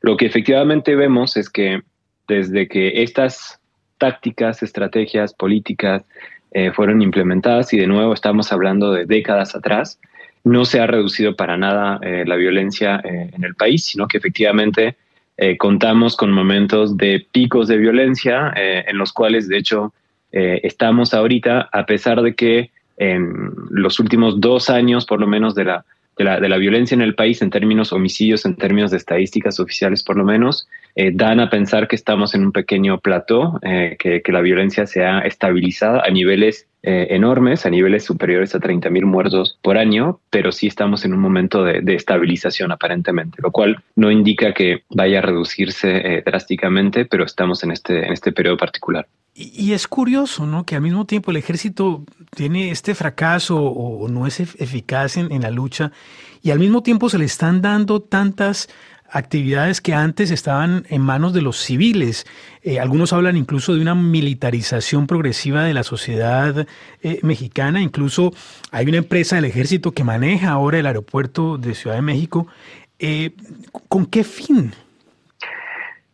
lo 0.00 0.16
que 0.16 0.24
efectivamente 0.24 0.96
vemos 0.96 1.36
es 1.36 1.50
que 1.50 1.82
desde 2.26 2.68
que 2.68 3.02
estas 3.02 3.59
tácticas, 4.00 4.64
estrategias, 4.64 5.34
políticas 5.34 6.02
eh, 6.52 6.72
fueron 6.72 7.02
implementadas 7.02 7.72
y 7.72 7.78
de 7.78 7.86
nuevo 7.86 8.12
estamos 8.12 8.50
hablando 8.50 8.92
de 8.92 9.04
décadas 9.04 9.54
atrás. 9.54 10.00
No 10.42 10.64
se 10.64 10.80
ha 10.80 10.86
reducido 10.86 11.36
para 11.36 11.56
nada 11.56 12.00
eh, 12.02 12.24
la 12.26 12.34
violencia 12.34 13.00
eh, 13.04 13.30
en 13.32 13.44
el 13.44 13.54
país, 13.54 13.84
sino 13.84 14.08
que 14.08 14.18
efectivamente 14.18 14.96
contamos 15.56 16.18
con 16.18 16.32
momentos 16.32 16.98
de 16.98 17.26
picos 17.32 17.66
de 17.66 17.78
violencia 17.78 18.52
en 18.54 18.98
los 18.98 19.10
cuales 19.10 19.48
de 19.48 19.56
hecho 19.56 19.94
estamos 20.30 21.14
ahorita, 21.14 21.70
a 21.72 21.86
pesar 21.86 22.20
de 22.20 22.34
que 22.34 22.70
en 22.98 23.50
los 23.70 23.98
últimos 24.00 24.38
dos 24.38 24.68
años 24.68 25.06
por 25.06 25.18
lo 25.18 25.26
menos 25.26 25.54
de 25.54 25.64
la 25.64 25.86
de 26.20 26.24
la, 26.24 26.38
de 26.38 26.50
la, 26.50 26.58
violencia 26.58 26.94
en 26.94 27.00
el 27.00 27.14
país 27.14 27.40
en 27.40 27.48
términos 27.48 27.94
homicidios, 27.94 28.44
en 28.44 28.54
términos 28.54 28.90
de 28.90 28.98
estadísticas 28.98 29.58
oficiales 29.58 30.02
por 30.02 30.18
lo 30.18 30.24
menos, 30.24 30.68
eh, 30.94 31.12
dan 31.14 31.40
a 31.40 31.48
pensar 31.48 31.88
que 31.88 31.96
estamos 31.96 32.34
en 32.34 32.44
un 32.44 32.52
pequeño 32.52 33.00
plató, 33.00 33.58
eh, 33.62 33.96
que, 33.98 34.20
que, 34.20 34.30
la 34.30 34.42
violencia 34.42 34.86
se 34.86 35.02
ha 35.02 35.20
estabilizado 35.20 36.04
a 36.04 36.10
niveles 36.10 36.66
eh, 36.82 37.08
enormes, 37.10 37.66
a 37.66 37.70
niveles 37.70 38.04
superiores 38.04 38.54
a 38.54 38.60
30.000 38.60 39.04
muertos 39.04 39.58
por 39.62 39.78
año, 39.78 40.20
pero 40.30 40.52
sí 40.52 40.66
estamos 40.66 41.04
en 41.04 41.14
un 41.14 41.20
momento 41.20 41.64
de, 41.64 41.80
de, 41.80 41.94
estabilización 41.94 42.72
aparentemente, 42.72 43.42
lo 43.42 43.50
cual 43.50 43.82
no 43.96 44.10
indica 44.10 44.54
que 44.54 44.84
vaya 44.90 45.18
a 45.18 45.22
reducirse 45.22 46.22
drásticamente, 46.24 47.04
pero 47.04 47.24
estamos 47.24 47.62
en 47.64 47.72
este, 47.72 48.06
en 48.06 48.12
este 48.12 48.32
periodo 48.32 48.56
particular. 48.56 49.06
Y, 49.34 49.72
es 49.72 49.86
curioso, 49.86 50.44
¿no? 50.44 50.64
Que 50.64 50.74
al 50.74 50.82
mismo 50.82 51.06
tiempo 51.06 51.30
el 51.30 51.36
ejército 51.36 52.04
tiene 52.34 52.70
este 52.70 52.94
fracaso 52.94 53.62
o, 53.62 54.08
no 54.08 54.26
es 54.26 54.40
eficaz 54.40 55.16
en, 55.16 55.40
la 55.40 55.50
lucha 55.50 55.92
y 56.42 56.50
al 56.50 56.58
mismo 56.58 56.82
tiempo 56.82 57.08
se 57.08 57.18
le 57.18 57.26
están 57.26 57.62
dando 57.62 58.00
tantas 58.00 58.68
actividades 59.10 59.80
que 59.80 59.94
antes 59.94 60.30
estaban 60.30 60.84
en 60.88 61.02
manos 61.02 61.32
de 61.32 61.42
los 61.42 61.58
civiles. 61.58 62.26
Eh, 62.62 62.78
algunos 62.78 63.12
hablan 63.12 63.36
incluso 63.36 63.74
de 63.74 63.80
una 63.80 63.94
militarización 63.94 65.06
progresiva 65.06 65.64
de 65.64 65.74
la 65.74 65.82
sociedad 65.82 66.66
eh, 67.02 67.20
mexicana. 67.22 67.80
Incluso 67.80 68.32
hay 68.70 68.86
una 68.86 68.98
empresa 68.98 69.36
del 69.36 69.46
ejército 69.46 69.92
que 69.92 70.04
maneja 70.04 70.50
ahora 70.50 70.78
el 70.78 70.86
aeropuerto 70.86 71.58
de 71.58 71.74
Ciudad 71.74 71.96
de 71.96 72.02
México. 72.02 72.46
Eh, 72.98 73.32
¿Con 73.88 74.06
qué 74.06 74.24
fin? 74.24 74.72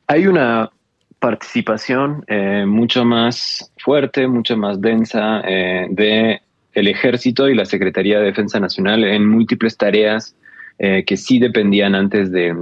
Hay 0.06 0.26
una 0.26 0.70
participación 1.18 2.24
mucho 2.66 3.04
más 3.04 3.72
fuerte, 3.78 4.28
mucho 4.28 4.56
más 4.56 4.80
densa 4.80 5.40
de 5.40 6.40
el 6.74 6.88
ejército 6.88 7.48
y 7.48 7.54
la 7.54 7.64
Secretaría 7.64 8.18
de 8.18 8.26
Defensa 8.26 8.60
Nacional 8.60 9.02
en 9.02 9.26
múltiples 9.26 9.76
tareas 9.76 10.36
eh, 10.78 11.04
que 11.04 11.16
sí 11.16 11.38
dependían 11.38 11.94
antes 11.94 12.30
de, 12.30 12.54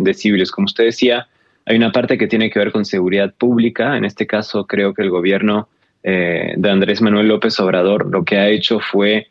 de, 0.00 0.14
civiles. 0.14 0.50
Como 0.50 0.66
usted 0.66 0.84
decía, 0.84 1.28
hay 1.66 1.76
una 1.76 1.92
parte 1.92 2.18
que 2.18 2.26
tiene 2.26 2.50
que 2.50 2.58
ver 2.58 2.72
con 2.72 2.84
seguridad 2.84 3.34
pública. 3.34 3.96
En 3.96 4.04
este 4.04 4.26
caso, 4.26 4.66
creo 4.66 4.94
que 4.94 5.02
el 5.02 5.10
gobierno 5.10 5.68
de 6.00 6.70
Andrés 6.70 7.02
Manuel 7.02 7.28
López 7.28 7.58
Obrador 7.60 8.06
lo 8.06 8.24
que 8.24 8.38
ha 8.38 8.48
hecho 8.48 8.80
fue 8.80 9.26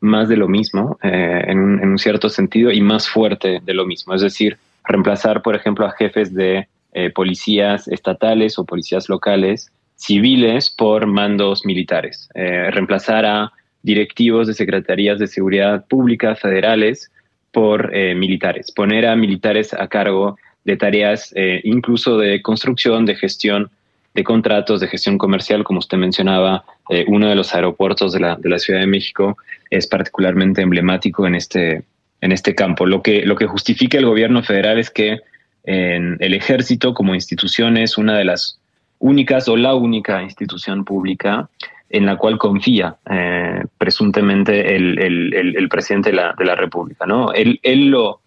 más 0.00 0.28
de 0.28 0.36
lo 0.36 0.46
mismo, 0.46 0.96
en 1.02 1.58
un, 1.58 1.82
en 1.82 1.88
un 1.88 1.98
cierto 1.98 2.28
sentido, 2.28 2.70
y 2.70 2.80
más 2.80 3.08
fuerte 3.08 3.60
de 3.64 3.74
lo 3.74 3.84
mismo. 3.84 4.14
Es 4.14 4.20
decir, 4.20 4.58
reemplazar, 4.84 5.42
por 5.42 5.56
ejemplo, 5.56 5.86
a 5.86 5.92
jefes 5.92 6.32
de 6.32 6.68
eh, 6.96 7.10
policías 7.10 7.88
estatales 7.88 8.56
o 8.56 8.64
policías 8.64 9.08
locales 9.08 9.72
civiles 9.96 10.70
por 10.70 11.06
mandos 11.06 11.66
militares, 11.66 12.28
eh, 12.34 12.70
reemplazar 12.70 13.24
a 13.24 13.52
directivos 13.82 14.46
de 14.46 14.54
secretarías 14.54 15.18
de 15.18 15.26
seguridad 15.26 15.86
pública 15.88 16.36
federales 16.36 17.10
por 17.54 17.96
eh, 17.96 18.14
militares, 18.14 18.70
poner 18.70 19.06
a 19.06 19.16
militares 19.16 19.72
a 19.72 19.88
cargo 19.88 20.36
de 20.64 20.76
tareas 20.76 21.34
incluso 21.62 22.16
de 22.16 22.40
construcción, 22.40 23.04
de 23.04 23.16
gestión 23.16 23.70
de 24.14 24.24
contratos, 24.24 24.80
de 24.80 24.88
gestión 24.88 25.18
comercial, 25.18 25.62
como 25.62 25.80
usted 25.80 25.98
mencionaba, 25.98 26.64
uno 27.06 27.28
de 27.28 27.34
los 27.34 27.54
aeropuertos 27.54 28.14
de 28.14 28.20
la, 28.20 28.36
de 28.36 28.48
la 28.48 28.58
Ciudad 28.58 28.80
de 28.80 28.86
México 28.86 29.36
es 29.68 29.86
particularmente 29.86 30.62
emblemático 30.62 31.26
en 31.26 31.34
este, 31.34 31.82
en 32.22 32.32
este 32.32 32.54
campo. 32.54 32.86
Lo 32.86 33.02
que, 33.02 33.26
lo 33.26 33.36
que 33.36 33.46
justifica 33.46 33.98
el 33.98 34.06
gobierno 34.06 34.42
federal 34.42 34.78
es 34.78 34.88
que 34.88 35.20
en 35.64 36.16
el 36.20 36.32
ejército 36.32 36.94
como 36.94 37.14
institución 37.14 37.76
es 37.76 37.98
una 37.98 38.16
de 38.16 38.24
las 38.24 38.58
únicas 38.98 39.48
o 39.48 39.56
la 39.56 39.74
única 39.74 40.22
institución 40.22 40.84
pública 40.84 41.48
en 41.94 42.06
la 42.06 42.16
cual 42.16 42.38
confía 42.38 42.96
eh, 43.08 43.62
presuntamente 43.78 44.74
el, 44.74 45.68
presidente 45.70 46.10
de 46.10 46.16
la, 46.16 46.54
República. 46.56 47.06
¿no? 47.06 47.32
Él, 47.32 47.60
lo, 47.86 48.20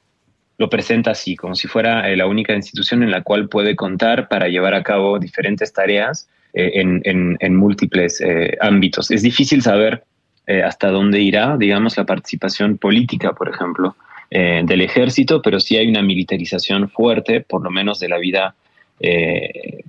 lo, 0.57 0.69
presenta 0.69 1.11
así, 1.11 1.35
como 1.35 1.53
si 1.53 1.67
fuera 1.67 2.09
eh, 2.09 2.15
la 2.15 2.27
única 2.27 2.55
institución 2.55 3.03
en 3.03 3.11
la 3.11 3.23
cual 3.23 3.49
puede 3.49 3.75
contar 3.75 4.29
para 4.29 4.47
llevar 4.47 4.73
a 4.73 4.83
cabo 4.83 5.19
diferentes 5.19 5.73
tareas 5.73 6.29
eh, 6.53 6.71
en, 6.75 7.37
en, 7.39 7.55
múltiples 7.55 8.23
ámbitos. 8.61 9.11
Es 9.11 9.21
difícil 9.21 9.61
saber 9.61 10.03
hasta 10.63 10.89
dónde 10.89 11.19
irá, 11.19 11.57
digamos, 11.57 11.97
la 11.97 12.05
participación 12.05 12.77
política, 12.77 13.33
por 13.33 13.49
ejemplo, 13.49 13.97
del 14.29 14.79
ejército, 14.79 15.41
pero 15.41 15.59
sí 15.59 15.75
hay 15.75 15.89
una 15.89 16.01
militarización 16.01 16.89
fuerte, 16.89 17.41
por 17.41 17.61
lo 17.61 17.69
menos 17.69 17.99
de 17.99 18.07
la 18.07 18.17
vida 18.17 18.55
eh, 18.99 19.83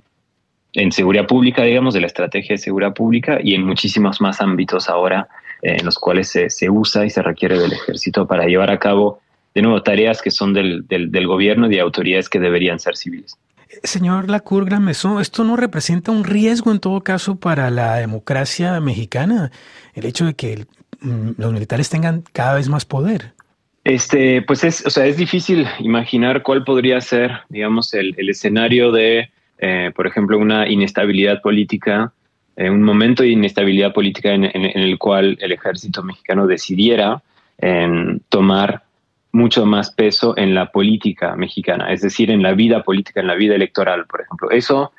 en 0.73 0.91
seguridad 0.91 1.25
pública, 1.25 1.63
digamos, 1.63 1.93
de 1.93 2.01
la 2.01 2.07
estrategia 2.07 2.55
de 2.55 2.57
seguridad 2.57 2.93
pública 2.93 3.39
y 3.43 3.55
en 3.55 3.65
muchísimos 3.65 4.21
más 4.21 4.41
ámbitos 4.41 4.89
ahora 4.89 5.27
eh, 5.61 5.77
en 5.79 5.85
los 5.85 5.97
cuales 5.97 6.29
se, 6.29 6.69
usa 6.69 7.05
y 7.05 7.09
se 7.09 7.21
requiere 7.21 7.57
del 7.59 7.73
ejército 7.73 8.27
para 8.27 8.45
llevar 8.45 8.71
a 8.71 8.79
cabo, 8.79 9.19
de 9.53 9.61
nuevo, 9.61 9.81
tareas 9.81 10.21
que 10.21 10.31
son 10.31 10.53
del, 10.53 10.87
del, 10.87 11.27
gobierno 11.27 11.67
y 11.67 11.69
de 11.69 11.81
autoridades 11.81 12.29
que 12.29 12.39
deberían 12.39 12.79
ser 12.79 12.95
civiles. 12.95 13.37
Señor 13.83 14.29
Lacour 14.29 14.65
Grameson, 14.65 15.21
¿esto 15.21 15.43
no 15.43 15.55
representa 15.55 16.11
un 16.11 16.23
riesgo 16.23 16.71
en 16.71 16.79
todo 16.79 17.01
caso 17.01 17.35
para 17.35 17.69
la 17.69 17.95
democracia 17.95 18.79
mexicana? 18.79 19.51
El 19.93 20.05
hecho 20.05 20.25
de 20.25 20.33
que 20.33 20.65
mm, 21.01 21.31
los 21.37 21.53
militares 21.53 21.89
tengan 21.89 22.23
cada 22.33 22.55
vez 22.55 22.69
más 22.69 22.85
poder. 22.85 23.33
Este, 23.83 24.41
pues 24.41 24.63
es, 24.63 24.85
o 24.85 24.89
sea, 24.89 25.05
es 25.05 25.17
difícil 25.17 25.65
imaginar 25.79 26.43
cuál 26.43 26.63
podría 26.63 26.99
ser, 27.01 27.31
digamos, 27.49 27.93
el, 27.93 28.13
escenario 28.29 28.91
de, 28.91 29.31
eh, 29.59 29.91
por 29.95 30.07
ejemplo, 30.07 30.37
una 30.37 30.67
inestabilidad 30.67 31.41
política, 31.41 32.11
eh, 32.55 32.69
un 32.69 32.83
momento 32.83 33.23
de 33.23 33.29
inestabilidad 33.29 33.93
política 33.93 34.33
en, 34.33 34.45
el 34.45 34.97
cual 34.97 35.37
el 35.39 35.51
ejército 35.51 36.03
mexicano 36.03 36.47
decidiera 36.47 37.21
tomar 38.29 38.83
mucho 39.31 39.65
más 39.65 39.91
peso 39.91 40.33
en 40.37 40.55
la 40.55 40.71
política 40.71 41.35
mexicana, 41.35 41.91
es 41.91 42.01
decir, 42.01 42.31
en 42.31 42.41
la 42.41 42.53
vida 42.53 42.83
política, 42.83 43.19
en 43.19 43.27
la 43.27 43.35
vida 43.35 43.55
electoral, 43.55 44.05
por 44.05 44.21
ejemplo. 44.21 44.49
Eso 44.49 44.91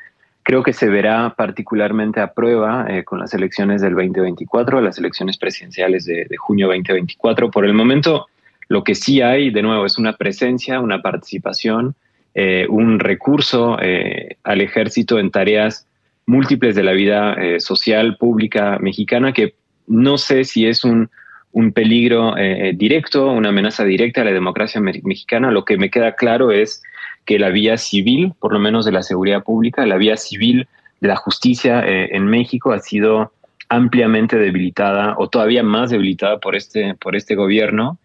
creo 0.42 0.62
que 0.62 0.72
se 0.72 0.88
verá 0.88 1.34
particularmente 1.36 2.20
a 2.20 2.32
prueba 2.32 2.86
eh, 2.88 3.04
con 3.04 3.18
las 3.18 3.34
elecciones 3.34 3.82
del 3.82 3.94
2024, 3.94 4.80
las 4.80 4.98
elecciones 4.98 5.36
presidenciales 5.36 6.04
de, 6.04 6.26
junio 6.38 6.68
2024. 6.68 7.50
Por 7.50 7.64
el 7.64 7.74
momento, 7.74 8.26
lo 8.68 8.84
que 8.84 8.94
sí 8.94 9.20
hay, 9.20 9.50
de 9.50 9.62
nuevo, 9.62 9.84
es 9.84 9.98
una 9.98 10.16
presencia, 10.16 10.80
una 10.80 11.02
participación, 11.02 11.94
eh, 12.34 12.66
un 12.68 12.98
recurso 12.98 13.76
al 13.76 14.60
ejército 14.60 15.18
en 15.18 15.30
tareas 15.30 15.86
múltiples 16.26 16.74
de 16.76 16.82
la 16.82 16.92
vida 16.92 17.36
social 17.58 18.16
pública 18.16 18.78
mexicana 18.80 19.32
que 19.32 19.54
no 19.86 20.16
sé 20.18 20.44
si 20.44 20.66
es 20.66 20.84
un, 20.84 21.10
un 21.52 21.72
peligro 21.72 22.34
directo, 22.74 23.32
una 23.32 23.48
amenaza 23.48 23.84
directa 23.84 24.20
a 24.20 24.24
la 24.24 24.32
democracia 24.32 24.80
mexicana. 24.80 25.50
Lo 25.50 25.64
que 25.64 25.76
me 25.76 25.90
queda 25.90 26.14
claro 26.14 26.52
es 26.52 26.82
que 27.24 27.38
la 27.38 27.50
vía 27.50 27.76
civil, 27.76 28.32
por 28.38 28.52
lo 28.52 28.58
menos 28.58 28.84
de 28.84 28.92
la 28.92 29.02
seguridad 29.02 29.42
pública, 29.42 29.86
la 29.86 29.96
vía 29.96 30.16
civil 30.16 30.68
de 31.00 31.08
la 31.08 31.16
justicia 31.16 31.80
eh, 31.86 32.10
en 32.12 32.26
México 32.26 32.72
ha 32.72 32.80
sido 32.80 33.32
ampliamente 33.68 34.36
debilitada 34.36 35.14
o 35.18 35.28
todavía 35.28 35.62
más 35.62 35.90
debilitada 35.90 36.38
por 36.38 36.56
este, 36.56 36.94
por 36.94 37.16
este 37.16 37.34
gobierno 37.34 37.98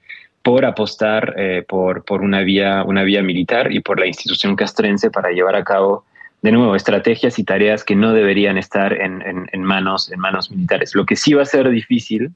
por 0.45 0.63
apostar 0.63 1.34
eh, 1.38 1.65
por, 1.67 2.05
por 2.05 2.21
una, 2.21 2.41
vía, 2.41 2.84
una 2.84 3.01
vía 3.01 3.23
militar 3.23 3.71
y 3.71 3.79
por 3.79 3.99
la 3.99 4.05
institución 4.05 4.55
castrense 4.55 5.10
para 5.10 5.31
llevar 5.31 5.55
a 5.55 5.63
cabo, 5.63 6.05
de 6.43 6.51
nuevo, 6.51 6.75
estrategias 6.75 7.39
y 7.39 7.43
tareas 7.43 7.84
que 7.84 7.95
no 7.95 8.13
deberían 8.13 8.60
estar 8.60 8.93
en, 8.93 9.23
en, 9.23 9.63
manos, 9.63 10.12
en 10.12 10.19
manos 10.19 10.51
militares. 10.51 10.93
Lo 10.93 11.08
que 11.08 11.15
sí 11.15 11.34
va 11.34 11.41
a 11.41 11.45
ser 11.45 11.67
difícil, 11.71 12.29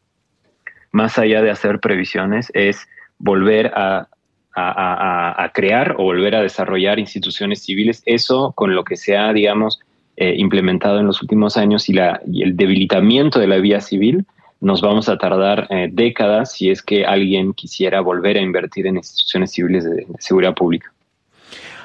más 0.91 1.19
allá 1.19 1.43
de 1.43 1.51
hacer 1.51 1.79
previsiones, 1.79 2.51
es 2.55 2.87
volver 3.19 3.67
a 3.75 4.07
a, 4.55 5.51
crear 5.53 5.95
o 5.99 6.03
volver 6.03 6.35
a 6.35 6.41
desarrollar 6.41 6.99
instituciones 6.99 7.61
civiles, 7.63 8.01
eso 8.05 8.51
con 8.55 8.75
lo 8.75 8.83
que 8.83 8.97
se 8.97 9.15
ha, 9.15 9.31
digamos, 9.31 9.79
eh, 10.17 10.33
implementado 10.35 10.99
en 10.99 11.05
los 11.05 11.21
últimos 11.21 11.55
años 11.57 11.87
y, 11.87 11.93
la, 11.93 12.19
el 12.25 12.57
debilitamiento 12.57 13.39
de 13.39 13.47
la 13.47 13.57
vía 13.57 13.79
civil, 13.79 14.25
nos 14.61 14.81
vamos 14.81 15.09
a 15.09 15.17
tardar 15.17 15.67
eh, 15.69 15.89
décadas 15.91 16.51
si 16.53 16.69
es 16.69 16.81
que 16.81 17.05
alguien 17.05 17.53
quisiera 17.53 18.01
volver 18.01 18.37
a 18.37 18.41
invertir 18.41 18.87
en 18.87 18.97
instituciones 18.97 19.51
civiles 19.51 19.83
de 19.85 20.05
seguridad 20.19 20.53
pública. 20.53 20.91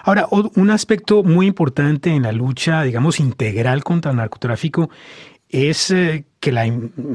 Ahora, 0.06 0.26
un 0.30 0.70
aspecto 0.70 1.22
muy 1.22 1.46
importante 1.46 2.10
en 2.10 2.24
la 2.24 2.32
lucha, 2.32 2.82
digamos, 2.82 3.20
integral 3.20 3.82
contra 3.82 4.10
el 4.10 4.18
narcotráfico 4.18 4.90
es 5.48 5.90
eh, 5.90 6.24
que 6.40 6.52
la, 6.52 6.66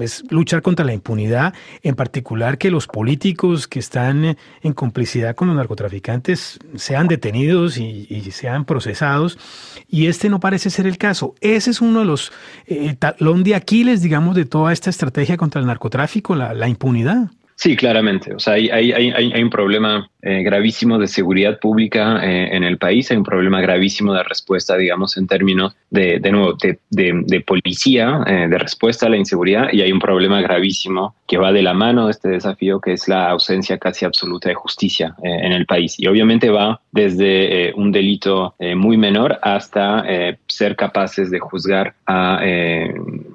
es 0.02 0.24
luchar 0.30 0.62
contra 0.62 0.86
la 0.86 0.94
impunidad, 0.94 1.54
en 1.84 1.96
particular 1.96 2.58
que 2.58 2.72
los 2.72 2.88
políticos 2.88 3.68
que 3.68 3.80
están 3.80 4.26
eh, 4.26 4.38
en 4.63 4.74
complicidad 4.74 5.36
con 5.36 5.50
los 5.50 5.58
narcotraficantes 5.58 6.60
sean 6.76 7.08
detenidos 7.08 7.78
y, 7.78 8.06
sean 8.32 8.65
procesados. 8.65 9.38
Y 9.88 10.08
este 10.08 10.30
no 10.30 10.39
parece 10.39 10.70
ser 10.70 10.88
el 10.88 10.98
caso. 10.98 11.36
Ese 11.42 11.72
es 11.72 11.82
uno 11.82 12.00
de 12.00 12.06
los 12.06 12.32
eh, 12.68 12.96
talón 12.98 13.44
de 13.44 13.56
Aquiles, 13.56 14.02
digamos, 14.02 14.36
de 14.36 14.46
toda 14.46 14.72
esta 14.72 14.89
estrategia 14.89 15.38
contra 15.38 15.60
el 15.62 15.68
narcotráfico, 15.68 16.36
la 16.36 16.68
impunidad. 16.68 17.30
Sí, 17.60 17.76
claramente. 17.76 18.34
O 18.34 18.39
sea, 18.39 18.54
hay, 18.54 18.70
hay, 18.70 18.94
hay, 18.94 19.12
hay 19.12 19.44
un 19.44 19.50
problema 19.50 20.10
eh, 20.21 20.43
gravísimo 20.43 20.97
de 20.97 21.08
seguridad 21.08 21.60
pública 21.60 22.19
eh, 22.23 22.55
en 22.55 22.63
el 22.65 22.77
país, 22.77 23.10
hay 23.10 23.17
un 23.17 23.23
problema 23.23 23.62
gravísimo 23.62 24.13
de 24.13 24.23
respuesta, 24.23 24.75
digamos, 24.75 25.15
en 25.15 25.27
términos 25.27 25.77
de, 25.89 26.19
de 26.19 26.32
nuevo, 26.32 26.58
de, 26.89 27.43
policía, 27.47 28.23
eh, 28.27 28.47
de 28.49 28.58
respuesta 28.58 29.05
a 29.05 29.10
la 29.10 29.15
inseguridad, 29.15 29.69
y 29.71 29.82
hay 29.82 29.91
un 29.93 29.99
problema 29.99 30.41
gravísimo 30.41 31.15
que 31.25 31.38
va 31.38 31.53
de 31.53 31.62
la 31.62 31.73
mano 31.73 32.05
de 32.05 32.12
este 32.12 32.27
desafío, 32.27 32.82
que 32.82 32.93
es 32.93 33.08
la 33.08 33.29
ausencia 33.29 33.77
casi 33.77 34.03
absoluta 34.03 34.49
de 34.49 34.55
justicia 34.55 35.15
en 35.23 35.53
el 35.53 35.65
país. 35.65 35.95
Y 35.97 36.08
obviamente 36.08 36.49
va 36.49 36.82
desde 36.91 37.73
un 37.75 37.91
delito 37.91 38.55
muy 38.75 38.97
menor 38.97 39.39
hasta 39.43 40.03
ser 40.47 40.75
capaces 40.75 41.29
de 41.29 41.39
juzgar 41.39 41.93
a 42.08 42.41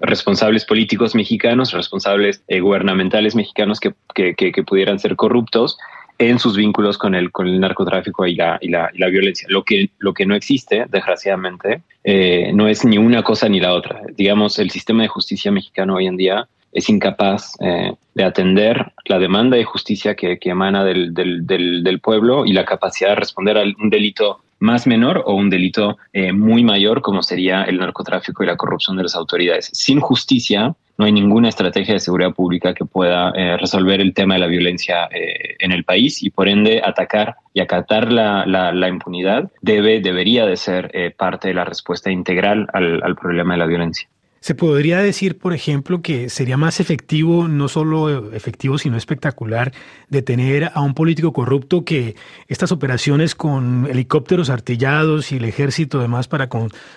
responsables 0.01 0.65
políticos 0.65 1.15
mexicanos, 1.15 1.73
responsables 1.73 2.43
gubernamentales 2.49 3.37
mexicanos 3.37 3.79
que 3.79 3.95
que, 4.15 4.65
pudieran 4.67 4.99
ser 4.99 5.17
corruptos 5.17 5.77
en 6.19 6.39
sus 6.39 6.57
vínculos 6.57 6.99
con 6.99 7.15
el, 7.15 7.31
con 7.33 7.47
el 7.47 7.61
narcotráfico 7.61 8.27
y 8.27 8.35
la, 8.35 8.59
y 8.61 8.69
la, 8.69 8.91
la 8.95 9.09
violencia. 9.09 9.47
Lo 9.51 9.65
que, 9.65 9.91
lo 9.99 10.15
que 10.15 10.27
no 10.27 10.35
existe, 10.35 10.87
desgraciadamente, 10.89 11.83
eh, 12.05 12.53
no 12.55 12.69
es 12.69 12.85
ni 12.85 12.99
una 12.99 13.23
cosa 13.23 13.49
ni 13.49 13.61
la 13.61 13.73
otra. 13.73 14.03
Digamos, 14.17 14.59
el 14.59 14.71
sistema 14.71 15.03
de 15.03 15.09
justicia 15.09 15.51
mexicano 15.51 15.97
hoy 15.97 16.07
en 16.07 16.17
día 16.17 16.49
es 16.73 16.89
incapaz 16.89 17.55
eh, 17.61 17.93
de 18.15 18.25
atender 18.25 18.93
la 19.07 19.19
demanda 19.19 19.57
de 19.57 19.65
justicia 19.65 20.15
que, 20.15 20.39
que 20.39 20.51
emana 20.51 20.85
del, 20.85 21.15
del, 21.15 21.47
del, 21.47 22.01
pueblo 22.01 22.45
y 22.45 22.53
la 22.53 22.65
capacidad 22.65 23.11
de 23.11 23.17
responder 23.17 23.57
a 23.57 23.63
un 23.63 23.91
delito 23.91 24.41
más 24.59 24.87
menor 24.87 25.23
o 25.27 25.35
un 25.35 25.51
delito 25.51 25.99
eh, 26.13 26.33
muy 26.33 26.65
mayor 26.65 27.01
como 27.01 27.23
sería 27.23 27.63
el 27.65 27.79
narcotráfico 27.79 28.43
y 28.43 28.47
la 28.47 28.57
corrupción 28.57 28.97
de 28.97 29.05
las 29.05 29.15
autoridades. 29.15 29.71
Sin 29.73 30.01
justicia 30.01 30.75
no 30.97 31.05
hay 31.05 31.13
ninguna 31.13 31.49
estrategia 31.49 31.95
de 31.95 32.01
seguridad 32.01 32.33
pública 32.33 32.75
que 32.75 32.85
pueda 32.85 33.31
eh, 33.31 33.57
resolver 33.57 34.01
el 34.01 34.15
tema 34.15 34.35
de 34.35 34.41
la 34.41 34.47
violencia 34.47 35.09
eh, 35.11 35.57
en 35.59 35.73
el 35.73 35.85
país 35.85 36.23
y 36.23 36.31
por 36.31 36.49
ende 36.49 36.83
atacar 36.85 37.37
y 37.53 37.61
acatar 37.61 38.13
la, 38.13 38.45
la, 38.47 38.89
impunidad 38.89 39.51
debe, 39.61 40.01
debería 40.01 40.47
de 40.47 40.57
ser 40.57 41.15
parte 41.17 41.49
de 41.49 41.55
la 41.55 41.65
respuesta 41.65 42.11
integral 42.11 42.69
al, 42.73 43.17
problema 43.17 43.55
de 43.55 43.59
la 43.59 43.67
violencia. 43.67 44.09
Se 44.45 44.55
podría 44.55 44.99
decir, 44.99 45.39
por 45.39 45.55
ejemplo, 45.55 46.03
que 46.03 46.29
sería 46.29 46.59
más 46.59 46.79
efectivo, 46.79 47.49
no 47.49 47.67
solo 47.69 48.31
efectivo, 48.35 48.77
sino 48.77 48.99
espectacular, 48.99 49.73
detener 50.11 50.71
a 50.75 50.83
un 50.83 50.93
político 50.93 51.33
corrupto 51.33 51.83
que 51.83 52.15
estas 52.47 52.71
operaciones 52.71 53.35
con 53.35 53.87
helicópteros 53.91 54.51
artillados 54.51 55.33
y 55.33 55.39
el 55.39 55.47
ejército 55.47 55.99
además 55.99 56.29
para, 56.29 56.51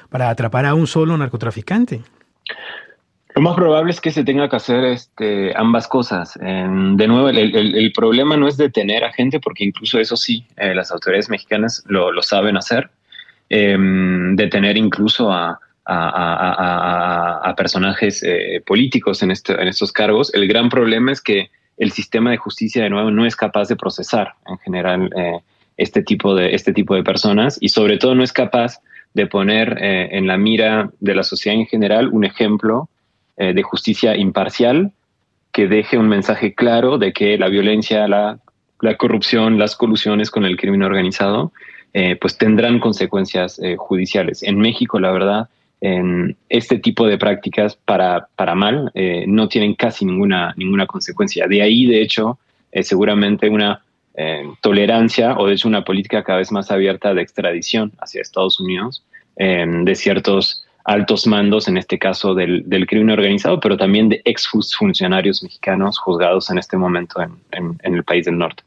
para 0.10 0.30
atrapar 0.30 0.66
a 0.66 0.74
un 0.74 0.88
solo 0.88 1.18
narcotraficante. 1.18 2.02
Lo 3.38 3.44
más 3.44 3.56
probable 3.56 3.92
es 3.92 4.02
que 4.02 4.10
se 4.10 4.24
tenga 4.24 4.50
que 4.50 4.56
hacer 4.56 4.84
este, 4.86 5.54
ambas 5.56 5.88
cosas. 5.88 6.34
de 6.42 7.08
nuevo, 7.08 7.30
el, 7.30 7.92
problema 7.94 8.36
no 8.36 8.48
es 8.48 8.58
detener 8.58 9.04
a 9.04 9.14
gente, 9.14 9.40
porque 9.40 9.64
incluso 9.64 10.00
eso 10.00 10.18
sí, 10.18 10.44
eh, 10.58 10.74
las 10.74 10.92
autoridades 10.92 11.30
mexicanas 11.30 11.84
lo, 11.86 12.20
saben 12.24 12.58
hacer. 12.58 12.90
Em, 13.48 14.36
detener 14.36 14.76
incluso 14.76 15.32
a, 15.32 15.60
personajes 17.56 18.24
eh, 18.24 18.64
políticos 18.66 19.22
en, 19.22 19.30
en 19.30 19.68
estos 19.68 19.92
cargos. 19.92 20.34
El 20.34 20.48
gran 20.48 20.70
problema 20.70 21.12
es 21.12 21.22
que 21.22 21.52
el 21.78 21.92
sistema 21.92 22.32
de 22.32 22.38
justicia, 22.38 22.82
de 22.82 22.90
nuevo, 22.90 23.12
no 23.12 23.24
es 23.24 23.36
capaz 23.36 23.68
de 23.68 23.76
procesar 23.76 24.34
en 24.48 24.58
general 24.58 25.12
eh, 25.16 25.42
este, 25.78 26.02
tipo 26.02 26.34
de, 26.34 26.56
este 26.56 26.74
tipo 26.74 26.96
de 26.96 27.04
personas 27.04 27.60
y 27.62 27.70
sobre 27.70 28.00
todo 28.00 28.16
no 28.16 28.24
es 28.24 28.34
capaz 28.34 28.82
de 29.14 29.28
poner 29.28 29.78
eh, 29.80 30.10
en 30.18 30.26
la 30.26 30.38
mira 30.38 30.90
de 31.02 31.14
la 31.14 31.22
sociedad 31.22 31.60
en 31.60 31.68
general 31.68 32.10
un 32.12 32.26
ejemplo 32.26 32.90
de 33.38 33.62
justicia 33.64 34.18
imparcial 34.18 34.92
que 35.52 35.68
deje 35.68 35.98
un 35.98 36.10
mensaje 36.10 36.56
claro 36.56 36.98
de 36.98 37.14
que 37.14 37.38
la 37.38 37.50
violencia, 37.50 38.08
la, 38.08 38.40
la 38.82 38.98
corrupción, 38.98 39.60
las 39.60 39.76
colusiones 39.76 40.32
con 40.32 40.44
el 40.46 40.58
crimen 40.58 40.84
organizado, 40.84 41.52
pues 42.20 42.38
tendrán 42.38 42.80
consecuencias 42.80 43.60
judiciales. 43.78 44.44
En 44.44 44.58
México, 44.60 45.00
la 45.00 45.12
verdad, 45.12 45.50
en 45.82 46.36
este 46.50 46.80
tipo 46.80 47.06
de 47.06 47.18
prácticas 47.18 47.76
para, 47.76 48.28
para 48.36 48.56
mal 48.56 48.92
eh, 48.96 49.26
no 49.28 49.48
tienen 49.48 49.76
casi 49.76 50.06
ninguna, 50.06 50.54
ninguna 50.58 50.88
consecuencia. 50.88 51.48
De 51.48 51.62
ahí, 51.62 51.86
de 51.86 52.02
hecho, 52.02 52.40
seguramente 52.82 53.50
una 53.50 53.84
eh, 54.16 54.44
tolerancia 54.62 55.38
o 55.38 55.48
de 55.48 55.54
hecho 55.54 55.68
una 55.68 55.84
política 55.84 56.24
cada 56.24 56.40
vez 56.40 56.52
más 56.52 56.72
abierta 56.72 57.14
de 57.14 57.22
extradición 57.22 57.92
hacia 58.00 58.22
Estados 58.22 58.60
Unidos 58.60 59.04
de 59.40 59.94
ciertos 59.94 60.66
altos 60.88 61.28
mandos, 61.28 61.68
en 61.68 61.78
este 61.78 62.00
caso 62.00 62.34
del, 62.34 62.64
del, 62.66 62.88
crimen 62.88 63.12
organizado, 63.12 63.60
pero 63.60 63.78
también 63.78 64.10
de 64.10 64.22
ex 64.26 64.48
funcionarios 64.48 65.44
mexicanos 65.44 66.00
juzgados 66.00 66.50
en 66.50 66.58
este 66.58 66.78
momento 66.78 67.22
en 67.22 67.94
el 67.94 68.04
país 68.04 68.26
del 68.26 68.38
norte. 68.38 68.64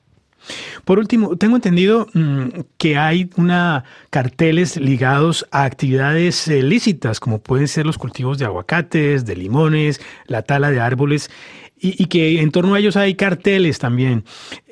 Por 0.85 0.99
último, 0.99 1.37
tengo 1.37 1.57
entendido 1.57 2.07
mm, 2.15 2.61
que 2.79 2.97
hay 2.97 3.31
una 3.37 3.85
carteles 4.11 4.77
ligados 4.77 5.47
a 5.51 5.65
actividades 5.65 6.49
eh, 6.49 6.63
lícitas, 6.63 7.21
como 7.21 7.41
pueden 7.41 7.69
ser 7.69 7.87
los 7.87 7.99
cultivos 7.99 8.39
de 8.39 8.47
aguacates, 8.47 9.25
de 9.25 9.37
limones, 9.37 10.01
la 10.27 10.43
tala 10.43 10.71
de 10.71 10.81
árboles, 10.81 11.31
y, 11.81 12.07
que 12.07 12.41
en 12.41 12.51
torno 12.51 12.75
a 12.75 12.79
ellos 12.79 12.97
hay 12.97 13.15
carteles 13.15 13.79
también. 13.79 14.25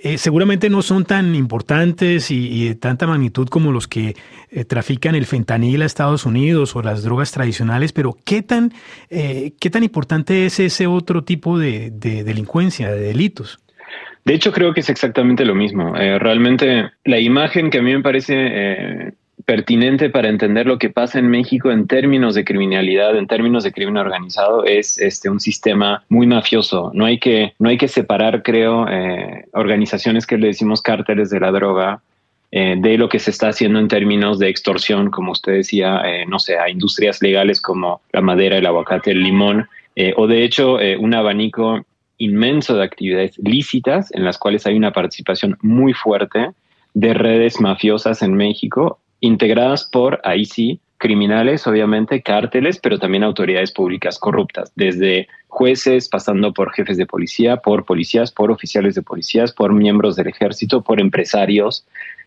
Eh, 0.02 0.18
seguramente 0.18 0.68
no 0.68 0.82
son 0.82 1.04
tan 1.04 1.34
importantes 1.34 2.30
y, 2.30 2.68
de 2.68 2.74
tanta 2.74 3.06
magnitud 3.06 3.48
como 3.48 3.72
los 3.72 3.88
que 3.88 4.14
eh, 4.50 4.64
trafican 4.64 5.14
el 5.14 5.26
fentanil 5.26 5.82
a 5.82 5.86
Estados 5.86 6.26
Unidos 6.26 6.76
o 6.76 6.82
las 6.82 7.02
drogas 7.02 7.32
tradicionales, 7.32 7.92
pero 7.92 8.16
¿qué 8.24 8.42
tan, 8.42 8.72
qué 9.08 9.70
tan 9.70 9.82
importante 9.82 10.46
es 10.46 10.60
ese 10.60 10.86
otro 10.86 11.24
tipo 11.24 11.58
de 11.58 11.90
delincuencia, 11.90 12.92
de 12.92 13.00
delitos? 13.00 13.58
De 14.28 14.34
hecho, 14.34 14.52
creo 14.52 14.74
que 14.74 14.80
es 14.80 14.90
exactamente 14.90 15.46
lo 15.46 15.54
mismo. 15.54 15.96
Eh, 15.96 16.18
realmente 16.18 16.90
la 17.06 17.18
imagen 17.18 17.70
que 17.70 17.78
a 17.78 17.82
mí 17.82 17.94
me 17.94 18.02
parece 18.02 18.34
eh, 18.36 19.12
pertinente 19.48 20.10
para 20.10 20.28
entender 20.28 20.66
lo 20.66 20.78
que 20.78 20.90
pasa 20.90 21.18
en 21.18 21.30
México 21.30 21.70
en 21.70 21.86
términos 21.86 22.34
de 22.34 22.44
criminalidad, 22.44 23.16
en 23.16 23.26
términos 23.26 23.64
de 23.64 23.72
crimen 23.72 23.96
organizado, 23.96 24.66
es 24.66 24.98
este 24.98 25.30
un 25.30 25.40
sistema 25.40 26.04
muy 26.10 26.26
mafioso. 26.26 26.90
No 26.92 27.06
hay 27.06 27.18
que, 27.18 27.54
no 27.58 27.70
hay 27.70 27.78
que 27.78 27.88
separar, 27.88 28.42
creo, 28.42 28.86
eh, 28.86 29.46
organizaciones 29.54 30.26
que 30.26 30.36
le 30.36 30.48
decimos 30.48 30.82
cárteles 30.82 31.30
de 31.30 31.40
la 31.40 31.50
droga 31.50 32.02
eh, 32.52 32.76
de 32.78 32.98
lo 32.98 33.08
que 33.08 33.18
se 33.18 33.30
está 33.30 33.48
haciendo 33.48 33.78
en 33.78 33.88
términos 33.88 34.38
de 34.38 34.50
extorsión, 34.50 35.10
como 35.10 35.32
usted 35.32 35.52
decía, 35.52 36.02
eh, 36.04 36.26
no 36.26 36.38
sé, 36.38 36.58
a 36.58 36.68
industrias 36.68 37.22
legales 37.22 37.62
como 37.62 38.02
la 38.12 38.20
madera, 38.20 38.58
el 38.58 38.66
aguacate, 38.66 39.12
el 39.12 39.22
limón, 39.22 39.66
eh, 39.96 40.12
o 40.14 40.26
de 40.26 40.44
hecho 40.44 40.76
un 40.98 41.14
abanico 41.14 41.86
inmenso 42.18 42.76
de 42.76 42.84
actividades 42.84 43.38
lícitas 43.38 44.14
en 44.14 44.26
las 44.26 44.36
cuales 44.36 44.66
hay 44.66 44.76
una 44.76 44.92
participación 44.92 45.56
muy 45.62 45.94
fuerte 45.94 46.50
de 46.92 47.14
redes 47.14 47.62
mafiosas 47.62 48.20
en 48.20 48.34
México, 48.34 48.98
integradas 49.20 49.84
por, 49.84 50.20
ahí 50.24 50.44
sí, 50.44 50.80
criminales, 50.98 51.66
obviamente, 51.66 52.22
cárteles, 52.22 52.78
pero 52.78 52.98
también 52.98 53.22
autoridades 53.22 53.72
públicas 53.72 54.18
corruptas, 54.18 54.72
desde 54.74 55.28
jueces, 55.46 56.08
pasando 56.08 56.52
por 56.52 56.72
jefes 56.72 56.96
de 56.96 57.06
policía, 57.06 57.58
por 57.58 57.84
policías, 57.84 58.32
por 58.32 58.50
oficiales 58.50 58.94
de 58.94 59.02
policías, 59.02 59.52
por 59.52 59.72
miembros 59.72 60.16
del 60.16 60.26
ejército, 60.26 60.82
por 60.82 61.00
empresarios, 61.00 61.86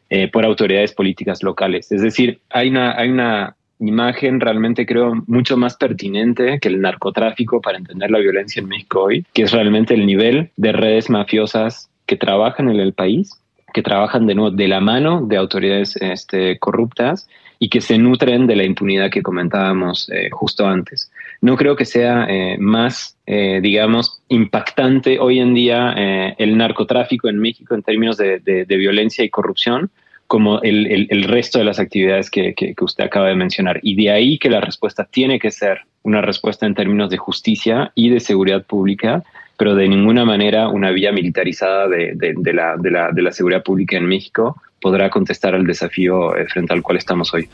eh, 0.10 0.30
por 0.30 0.46
autoridades 0.46 0.94
políticas 0.94 1.44
locales. 1.44 1.92
Es 1.92 2.02
decir, 2.02 2.40
hay 2.50 2.70
una, 2.70 2.98
hay 2.98 3.10
una 3.10 3.56
imagen 3.80 4.40
realmente 4.40 4.86
creo 4.86 5.16
mucho 5.28 5.58
más 5.58 5.76
pertinente 5.76 6.60
que 6.60 6.70
el 6.70 6.82
narcotráfico 6.82 7.62
para 7.62 7.78
entender 7.78 8.12
la 8.12 8.20
violencia 8.20 8.62
en 8.62 8.68
México 8.68 9.04
hoy, 9.04 9.26
que 9.34 9.44
es 9.44 9.52
realmente 9.52 9.94
el 9.94 10.06
nivel 10.06 10.52
de 10.56 10.72
redes 10.72 11.10
mafiosas 11.10 11.90
que 12.06 12.16
trabajan 12.16 12.70
en 12.70 12.80
el 12.80 12.94
país, 12.94 13.42
que 13.74 13.82
trabajan 13.82 14.28
de 14.28 14.36
nuevo 14.36 14.52
de 14.52 14.68
la 14.68 14.80
mano 14.80 15.22
de 15.26 15.38
autoridades 15.38 15.96
este, 15.98 16.60
corruptas 16.60 17.28
y 17.60 17.70
que 17.70 17.82
se 17.82 17.98
nutren 17.98 18.48
de 18.48 18.56
la 18.56 18.64
impunidad 18.64 19.12
que 19.12 19.22
comentábamos 19.22 20.10
eh, 20.10 20.30
justo 20.32 20.66
antes. 20.66 21.12
No 21.42 21.58
creo 21.58 21.76
que 21.76 21.86
sea 21.86 22.26
eh, 22.30 22.58
más, 22.60 23.18
digamos, 23.26 24.22
impactante 24.28 25.20
hoy 25.20 25.40
en 25.40 25.54
día 25.54 25.94
el 26.38 26.58
narcotráfico 26.58 27.30
en 27.30 27.40
México 27.40 27.74
en 27.74 27.82
términos 27.82 28.18
de 28.18 28.66
violencia 28.68 29.24
y 29.24 29.30
corrupción 29.30 29.90
como 30.32 30.62
el, 30.62 31.08
el, 31.10 31.24
resto 31.24 31.60
de 31.60 31.66
las 31.66 31.78
actividades 31.78 32.32
que, 32.32 32.54
que, 32.54 32.74
usted 32.80 33.04
acaba 33.04 33.28
de 33.28 33.36
mencionar. 33.36 33.82
Y 33.84 34.02
de 34.02 34.12
ahí 34.12 34.38
que 34.38 34.50
la 34.50 34.62
respuesta 34.62 35.04
tiene 35.04 35.40
que 35.40 35.52
ser 35.52 35.82
una 36.04 36.22
respuesta 36.22 36.66
en 36.66 36.74
términos 36.74 37.10
de 37.10 37.18
justicia 37.18 37.92
y 37.96 38.08
de 38.08 38.22
seguridad 38.22 38.64
pública, 38.64 39.26
pero 39.62 39.76
de 39.76 39.88
ninguna 39.88 40.26
manera 40.26 40.70
una 40.70 40.90
vía 40.90 41.12
militarizada 41.12 41.88
de, 41.88 42.14
de, 42.16 42.52
la, 42.52 42.78
la, 42.82 43.12
de 43.12 43.22
la, 43.22 43.32
seguridad 43.32 43.62
pública 43.62 43.96
en 43.96 44.08
México 44.08 44.60
podrá 44.82 45.12
contestar 45.12 45.54
al 45.54 45.68
desafío 45.68 46.36
eh, 46.36 46.48
frente 46.48 46.74
al 46.74 46.82
cual 46.82 46.98
estamos 46.98 47.32
hoy. 47.32 47.48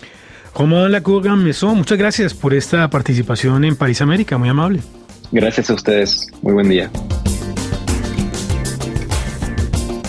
Romain 0.55 0.89
Lacourga 0.89 1.35
Mesón, 1.35 1.75
muchas 1.75 1.97
gracias 1.97 2.33
por 2.33 2.53
esta 2.53 2.89
participación 2.89 3.65
en 3.65 3.75
París 3.75 4.01
América, 4.01 4.37
muy 4.37 4.47
amable. 4.47 4.79
Gracias 5.33 5.69
a 5.69 5.73
ustedes, 5.73 6.31
muy 6.41 6.53
buen 6.53 6.69
día. 6.69 6.89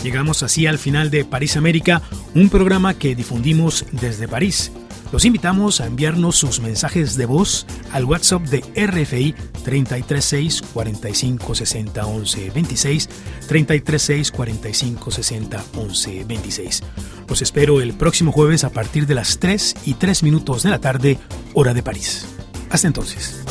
Llegamos 0.05 0.45
así 0.45 0.69
al 0.69 0.79
final 0.79 1.11
de 1.11 1.25
París 1.25 1.57
América, 1.57 2.03
un 2.33 2.49
programa 2.49 2.95
que 2.95 3.17
difundimos 3.17 3.85
desde 3.91 4.29
París. 4.29 4.71
Los 5.11 5.25
invitamos 5.25 5.81
a 5.81 5.87
enviarnos 5.87 6.37
sus 6.37 6.61
mensajes 6.61 7.17
de 7.17 7.25
voz 7.25 7.67
al 7.93 8.05
WhatsApp 8.05 8.43
de 8.43 8.61
RFI 8.61 9.35
336 9.65 10.63
45 10.63 11.55
60 11.55 12.07
11 12.07 12.51
26 12.51 13.09
336 13.49 14.31
45 14.31 15.11
60 15.11 15.65
11 15.77 16.25
26. 16.25 16.83
Los 17.27 17.43
espero 17.43 17.81
el 17.81 17.95
próximo 17.95 18.33
jueves 18.33 18.65
a 18.65 18.71
partir 18.71 19.07
de 19.07 19.15
las 19.15 19.39
3 19.39 19.77
y 19.87 19.95
3 19.95 20.23
minutos 20.23 20.63
de 20.63 20.71
la 20.71 20.79
tarde, 20.79 21.19
hora 21.55 21.73
de 21.73 21.83
París. 21.83 22.27
Hasta 22.71 22.87
entonces. 22.87 23.43